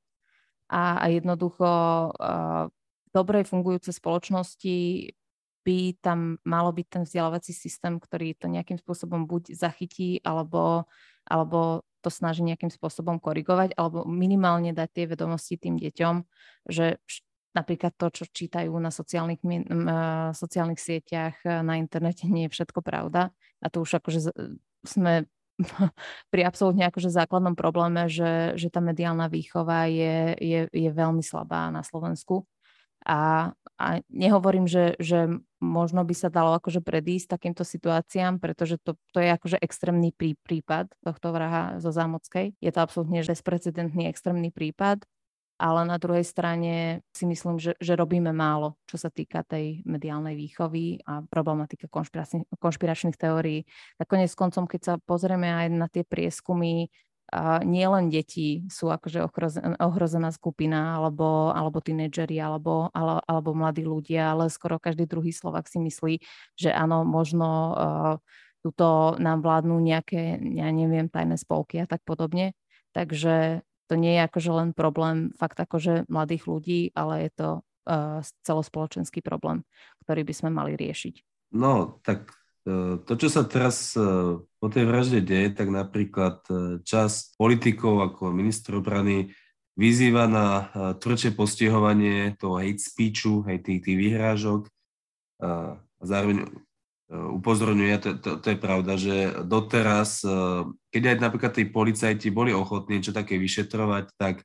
A, 0.69 1.01
a 1.01 1.07
jednoducho 1.09 1.65
uh, 2.13 2.69
dobrej 3.15 3.49
fungujúce 3.49 3.89
spoločnosti 3.95 5.11
by 5.69 6.01
tam 6.01 6.41
malo 6.49 6.73
byť 6.73 6.87
ten 6.89 7.03
vzdelávací 7.05 7.53
systém, 7.53 8.01
ktorý 8.01 8.33
to 8.33 8.49
nejakým 8.49 8.81
spôsobom 8.81 9.29
buď 9.29 9.53
zachytí, 9.53 10.25
alebo, 10.25 10.89
alebo 11.29 11.85
to 12.01 12.09
snaží 12.09 12.41
nejakým 12.41 12.73
spôsobom 12.73 13.21
korigovať, 13.21 13.77
alebo 13.77 14.09
minimálne 14.09 14.73
dať 14.73 14.89
tie 14.97 15.05
vedomosti 15.05 15.61
tým 15.61 15.77
deťom, 15.77 16.25
že 16.73 16.97
napríklad 17.53 17.93
to, 18.01 18.09
čo 18.09 18.25
čítajú 18.25 18.73
na 18.81 18.89
sociálnych, 18.89 19.45
sociálnych 20.33 20.81
sieťach, 20.81 21.37
na 21.45 21.77
internete, 21.77 22.25
nie 22.25 22.49
je 22.49 22.55
všetko 22.57 22.81
pravda. 22.81 23.37
A 23.61 23.67
to 23.69 23.85
už 23.85 24.01
akože 24.01 24.33
sme 24.89 25.29
pri 26.33 26.43
absolútne 26.49 26.89
akože 26.89 27.13
základnom 27.13 27.59
probléme, 27.59 28.09
že, 28.09 28.57
že 28.57 28.73
tá 28.73 28.81
mediálna 28.81 29.29
výchova 29.29 29.91
je, 29.91 30.39
je, 30.39 30.61
je 30.71 30.91
veľmi 30.95 31.21
slabá 31.21 31.69
na 31.69 31.85
Slovensku. 31.85 32.47
A, 33.09 33.53
a 33.81 33.87
nehovorím, 34.13 34.69
že, 34.69 34.93
že 35.01 35.41
možno 35.65 36.05
by 36.05 36.13
sa 36.13 36.29
dalo 36.29 36.53
akože 36.61 36.85
predísť 36.85 37.33
takýmto 37.33 37.65
situáciám, 37.65 38.37
pretože 38.37 38.77
to, 38.85 39.01
to 39.17 39.25
je 39.25 39.33
akože 39.33 39.57
extrémny 39.65 40.13
prí, 40.13 40.37
prípad 40.45 40.93
tohto 41.01 41.33
vraha 41.33 41.81
zo 41.81 41.89
Zámockej. 41.89 42.53
Je 42.61 42.71
to 42.71 42.85
absolútne 42.85 43.25
bezprecedentný 43.25 44.07
extrémny 44.13 44.53
prípad, 44.53 45.09
ale 45.59 45.81
na 45.89 45.99
druhej 45.99 46.23
strane 46.23 47.03
si 47.11 47.27
myslím, 47.27 47.59
že, 47.59 47.75
že 47.83 47.99
robíme 47.99 48.31
málo, 48.31 48.79
čo 48.87 48.95
sa 48.95 49.11
týka 49.11 49.43
tej 49.43 49.83
mediálnej 49.83 50.39
výchovy 50.39 51.03
a 51.03 51.27
problematika 51.27 51.91
konšpiračných, 51.91 52.47
konšpiračných 52.63 53.19
teórií. 53.19 53.67
Tak 53.99 54.07
konec 54.07 54.31
koncom, 54.39 54.71
keď 54.71 54.81
sa 54.85 54.95
pozrieme 55.03 55.51
aj 55.51 55.67
na 55.75 55.91
tie 55.91 56.07
prieskumy 56.07 56.93
a 57.29 57.61
nie 57.61 57.85
len 57.85 58.09
deti 58.09 58.65
sú 58.73 58.89
akože 58.89 59.21
ohrozená, 59.81 60.33
skupina, 60.33 60.97
alebo, 60.97 61.53
alebo 61.53 61.85
tínedžeri, 61.85 62.41
alebo, 62.41 62.89
ale, 62.97 63.21
alebo 63.29 63.53
mladí 63.53 63.85
ľudia, 63.85 64.33
ale 64.33 64.49
skoro 64.49 64.81
každý 64.81 65.05
druhý 65.05 65.29
Slovak 65.33 65.69
si 65.69 65.77
myslí, 65.77 66.25
že 66.57 66.73
áno, 66.73 67.05
možno 67.05 67.49
uh, 67.49 68.15
tuto 68.65 69.21
nám 69.21 69.45
vládnu 69.45 69.77
nejaké, 69.77 70.41
ja 70.57 70.73
neviem, 70.73 71.13
tajné 71.13 71.37
spolky 71.37 71.85
a 71.85 71.87
tak 71.87 72.01
podobne. 72.09 72.57
Takže 72.97 73.61
to 73.93 73.95
nie 74.01 74.17
je 74.17 74.25
akože 74.25 74.51
len 74.53 74.69
problém 74.73 75.37
fakt 75.37 75.61
akože 75.61 76.09
mladých 76.09 76.49
ľudí, 76.49 76.81
ale 76.97 77.29
je 77.29 77.31
to 77.37 77.49
uh, 77.61 78.25
celospoločenský 78.45 79.21
problém, 79.21 79.69
ktorý 80.05 80.25
by 80.25 80.33
sme 80.33 80.51
mali 80.53 80.81
riešiť. 80.81 81.21
No, 81.53 82.01
tak 82.05 82.29
E, 82.29 82.38
to, 83.07 83.13
čo 83.17 83.29
sa 83.33 83.47
teraz 83.49 83.97
e, 83.97 84.03
po 84.41 84.67
tej 84.69 84.85
vražde 84.85 85.21
deje, 85.25 85.55
tak 85.57 85.73
napríklad 85.73 86.45
e, 86.49 86.53
časť 86.85 87.39
politikov 87.41 88.03
ako 88.03 88.35
minister 88.35 88.77
obrany 88.77 89.33
vyzýva 89.79 90.27
na 90.27 90.47
tvrdšie 90.99 91.39
postihovanie 91.39 92.35
toho 92.35 92.59
hate 92.59 92.83
speechu, 92.83 93.47
hej, 93.47 93.63
tých, 93.63 93.87
tých 93.87 93.95
vyhrážok. 93.95 94.67
A 95.39 95.79
zároveň 96.03 96.51
upozorňuje, 97.07 97.95
to, 98.03 98.11
to, 98.19 98.31
to 98.43 98.47
je 98.51 98.59
pravda, 98.59 98.99
že 98.99 99.39
doteraz, 99.47 100.27
keď 100.91 101.03
aj 101.15 101.17
napríklad 101.23 101.53
tí 101.55 101.63
policajti 101.71 102.35
boli 102.35 102.51
ochotní 102.51 102.99
niečo 102.99 103.15
také 103.15 103.39
vyšetrovať, 103.39 104.19
tak 104.19 104.43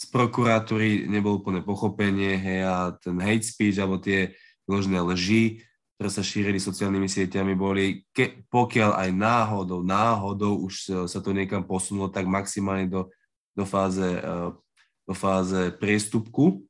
z 0.00 0.04
prokuratúry 0.08 1.04
nebolo 1.12 1.44
úplne 1.44 1.60
pochopenie, 1.60 2.40
hej, 2.40 2.60
a 2.64 2.96
ten 2.96 3.20
hate 3.20 3.44
speech 3.44 3.76
alebo 3.76 4.00
tie 4.00 4.32
vložné 4.64 4.96
lži 5.04 5.60
ktoré 6.00 6.16
sa 6.16 6.24
šírili 6.24 6.56
sociálnymi 6.56 7.12
sieťami, 7.12 7.52
boli, 7.52 8.08
ke, 8.16 8.40
pokiaľ 8.48 9.04
aj 9.04 9.10
náhodou, 9.12 9.84
náhodou 9.84 10.64
už 10.64 11.04
sa 11.04 11.20
to 11.20 11.36
niekam 11.36 11.60
posunulo, 11.60 12.08
tak 12.08 12.24
maximálne 12.24 12.88
do, 12.88 13.12
do, 13.52 13.68
fáze, 13.68 14.00
eh, 14.00 14.48
do 15.04 15.12
fáze 15.12 15.76
priestupku. 15.76 16.64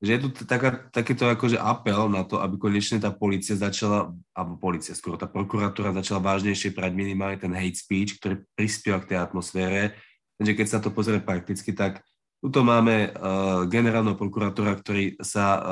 Že 0.00 0.08
je 0.08 0.20
tu 0.24 0.28
taká, 0.48 0.88
takýto 0.88 1.28
akože 1.28 1.60
apel 1.60 2.08
na 2.08 2.24
to, 2.24 2.40
aby 2.40 2.56
konečne 2.56 2.96
tá 2.96 3.12
policia 3.12 3.60
začala, 3.60 4.08
alebo 4.32 4.56
policia, 4.56 4.96
skoro 4.96 5.20
tá 5.20 5.28
prokuratúra 5.28 5.92
začala 5.92 6.32
vážnejšie 6.32 6.72
prať 6.72 6.96
minimálne 6.96 7.36
ten 7.36 7.52
hate 7.52 7.76
speech, 7.76 8.24
ktorý 8.24 8.40
prispieva 8.56 9.04
k 9.04 9.12
tej 9.12 9.18
atmosfére. 9.20 10.00
Takže 10.40 10.52
keď 10.56 10.66
sa 10.72 10.80
to 10.80 10.88
pozrie 10.88 11.20
prakticky, 11.20 11.76
tak 11.76 12.00
Tuto 12.42 12.66
máme 12.66 13.14
uh, 13.14 13.70
generálneho 13.70 14.18
prokurátora, 14.18 14.74
ktorý 14.74 15.14
sa 15.22 15.46
uh, 15.54 15.62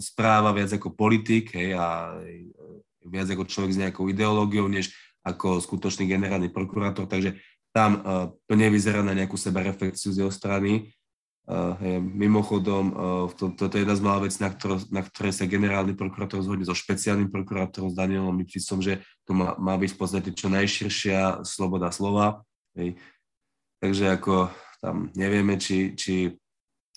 správa 0.00 0.48
viac 0.56 0.72
ako 0.72 0.96
politik 0.96 1.52
hej, 1.52 1.76
a 1.76 2.16
uh, 2.16 2.80
viac 3.04 3.28
ako 3.28 3.44
človek 3.44 3.76
s 3.76 3.80
nejakou 3.84 4.08
ideológiou, 4.08 4.64
než 4.64 4.96
ako 5.20 5.60
skutočný 5.60 6.08
generálny 6.08 6.48
prokurátor, 6.48 7.04
takže 7.04 7.36
tam 7.76 8.00
uh, 8.00 8.32
to 8.48 8.56
nevyzerá 8.56 9.04
na 9.04 9.12
nejakú 9.12 9.36
sebareflexiu 9.36 10.16
z 10.16 10.24
jeho 10.24 10.32
strany. 10.32 10.88
Uh, 11.44 11.76
hej, 11.84 12.00
mimochodom, 12.00 12.84
uh, 12.96 13.28
to, 13.36 13.52
toto 13.52 13.76
je 13.76 13.84
jedna 13.84 13.92
z 13.92 14.00
malá 14.00 14.24
vec, 14.24 14.32
na, 14.40 14.48
ktoré, 14.48 14.80
na 14.88 15.04
ktoré 15.04 15.36
sa 15.36 15.44
generálny 15.44 15.92
prokurátor 16.00 16.40
zhodne 16.40 16.64
so 16.64 16.72
špeciálnym 16.72 17.28
prokurátorom, 17.28 17.92
s 17.92 17.98
Danielom 18.00 18.32
Mičisom, 18.32 18.80
že 18.80 19.04
to 19.28 19.36
má, 19.36 19.52
má 19.60 19.76
byť 19.76 19.90
v 19.92 19.98
podstate 20.00 20.30
čo 20.32 20.48
najširšia 20.48 21.44
sloboda 21.44 21.92
slova. 21.92 22.40
Hej. 22.72 22.96
Takže 23.84 24.16
ako 24.16 24.48
tam 24.80 25.12
nevieme, 25.12 25.60
či, 25.60 25.92
či, 25.92 26.32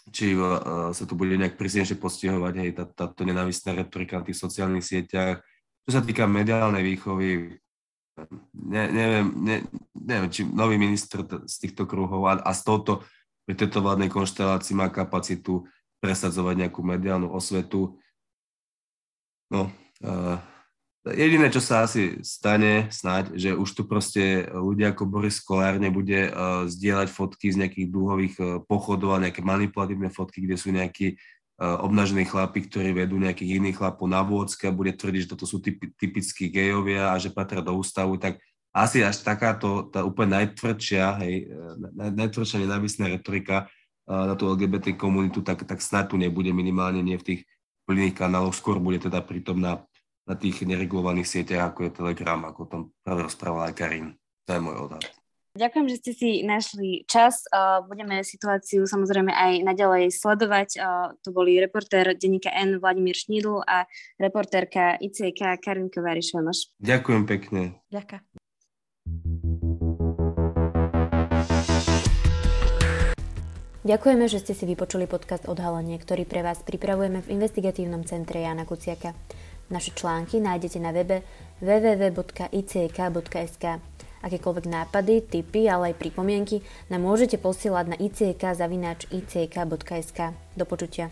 či 0.10 0.34
uh, 0.40 0.90
sa 0.96 1.04
to 1.04 1.14
bude 1.20 1.36
nejak 1.36 1.60
prísnejšie 1.60 2.00
postihovať, 2.00 2.54
hej, 2.64 2.72
tá, 2.76 2.84
táto 2.88 3.28
nenávistná 3.28 3.76
retorika 3.76 4.20
na 4.20 4.26
tých 4.26 4.40
sociálnych 4.40 4.88
sieťach. 4.88 5.44
Čo 5.84 5.90
sa 5.92 6.02
týka 6.02 6.24
mediálnej 6.24 6.80
výchovy, 6.80 7.60
ne, 8.56 8.84
neviem, 8.88 9.28
ne, 9.44 9.58
neviem, 9.92 10.30
či 10.32 10.48
nový 10.48 10.80
minister 10.80 11.28
z 11.28 11.56
týchto 11.60 11.84
kruhov 11.84 12.24
a, 12.32 12.40
a 12.40 12.52
z 12.56 12.62
touto, 12.64 13.04
pri 13.44 13.60
tejto 13.60 13.84
vládnej 13.84 14.08
konštelácii 14.08 14.80
má 14.80 14.88
kapacitu 14.88 15.68
presadzovať 16.00 16.64
nejakú 16.64 16.80
mediálnu 16.80 17.28
osvetu. 17.28 18.00
No, 19.52 19.68
uh, 20.08 20.40
Jediné, 21.04 21.52
čo 21.52 21.60
sa 21.60 21.84
asi 21.84 22.24
stane, 22.24 22.88
snáď, 22.88 23.36
že 23.36 23.52
už 23.52 23.76
tu 23.76 23.84
proste 23.84 24.48
ľudia 24.48 24.96
ako 24.96 25.04
Boris 25.04 25.44
Kolár 25.44 25.76
nebude 25.76 26.32
uh, 26.32 26.64
zdieľať 26.64 27.12
fotky 27.12 27.52
z 27.52 27.60
nejakých 27.60 27.88
dúhových 27.92 28.36
uh, 28.40 28.48
pochodov 28.64 29.20
a 29.20 29.24
nejaké 29.28 29.44
manipulatívne 29.44 30.08
fotky, 30.08 30.48
kde 30.48 30.56
sú 30.56 30.72
nejakí 30.72 31.20
uh, 31.60 31.84
obnažení 31.84 32.24
chlapi, 32.24 32.72
ktorí 32.72 32.96
vedú 32.96 33.20
nejakých 33.20 33.60
iných 33.60 33.84
chlapov 33.84 34.08
na 34.08 34.24
vôdzke 34.24 34.64
a 34.64 34.72
bude 34.72 34.96
tvrdiť, 34.96 35.28
že 35.28 35.32
toto 35.36 35.44
sú 35.44 35.60
typ, 35.60 35.76
typickí 36.00 36.48
gejovia 36.48 37.12
a 37.12 37.20
že 37.20 37.36
patria 37.36 37.60
do 37.60 37.76
ústavu, 37.76 38.16
tak 38.16 38.40
asi 38.72 39.04
až 39.04 39.28
takáto, 39.28 39.92
tá 39.92 40.08
úplne 40.08 40.40
najtvrdšia, 40.40 41.20
hej, 41.20 41.52
naj, 42.00 42.16
najtvrdšia 42.16 42.64
nenávisná 42.64 43.12
retorika 43.12 43.68
uh, 44.08 44.32
na 44.32 44.40
tú 44.40 44.48
LGBT 44.48 44.96
komunitu, 44.96 45.44
tak, 45.44 45.68
tak 45.68 45.84
snad 45.84 46.08
tu 46.08 46.16
nebude 46.16 46.56
minimálne 46.56 47.04
nie 47.04 47.20
v 47.20 47.28
tých 47.28 47.42
plných 47.92 48.16
kanáloch, 48.16 48.56
skôr 48.56 48.80
bude 48.80 49.04
teda 49.04 49.20
prítomná 49.20 49.84
na 50.24 50.40
tých 50.40 50.64
neregulovaných 50.64 51.28
sieťach, 51.28 51.76
ako 51.76 51.80
je 51.88 51.96
Telegram, 51.96 52.42
ako 52.48 52.60
o 52.64 52.70
tom 52.72 52.82
práve 53.04 53.28
rozprával 53.28 53.68
aj 53.68 53.76
Karin. 53.76 54.16
To 54.48 54.56
je 54.56 54.62
môj 54.64 54.78
odhad. 54.88 55.04
Ďakujem, 55.54 55.86
že 55.86 56.00
ste 56.02 56.12
si 56.18 56.30
našli 56.42 57.06
čas. 57.06 57.46
Budeme 57.86 58.26
situáciu 58.26 58.90
samozrejme 58.90 59.30
aj 59.30 59.62
naďalej 59.62 60.10
sledovať. 60.10 60.82
To 61.22 61.30
boli 61.30 61.62
reportér 61.62 62.18
denníka 62.18 62.50
N 62.50 62.82
Vladimír 62.82 63.14
Šnídl 63.14 63.62
a 63.62 63.86
reportérka 64.18 64.98
ICK 64.98 65.62
Karin 65.62 65.94
Kovári-Švemoš. 65.94 66.74
Ďakujem 66.82 67.24
pekne. 67.30 67.78
Ďakujem. 67.94 68.26
Ďakujeme, 73.84 74.26
že 74.32 74.40
ste 74.40 74.56
si 74.56 74.64
vypočuli 74.64 75.12
podcast 75.12 75.44
Odhalenie, 75.46 76.00
ktorý 76.00 76.24
pre 76.24 76.40
vás 76.40 76.64
pripravujeme 76.66 77.20
v 77.20 77.36
investigatívnom 77.36 78.08
centre 78.08 78.40
Jana 78.40 78.64
Kuciaka. 78.64 79.12
Naše 79.72 79.92
články 79.96 80.40
nájdete 80.40 80.80
na 80.80 80.92
webe 80.92 81.22
www.icek.sk. 81.64 83.66
Akékoľvek 84.24 84.72
nápady, 84.72 85.28
tipy, 85.28 85.68
ale 85.68 85.92
aj 85.92 86.00
pripomienky 86.00 86.64
nám 86.88 87.04
môžete 87.04 87.36
posielať 87.36 87.86
na 87.92 88.00
icek.icek.sk. 88.00 90.20
Do 90.56 90.64
počutia. 90.64 91.12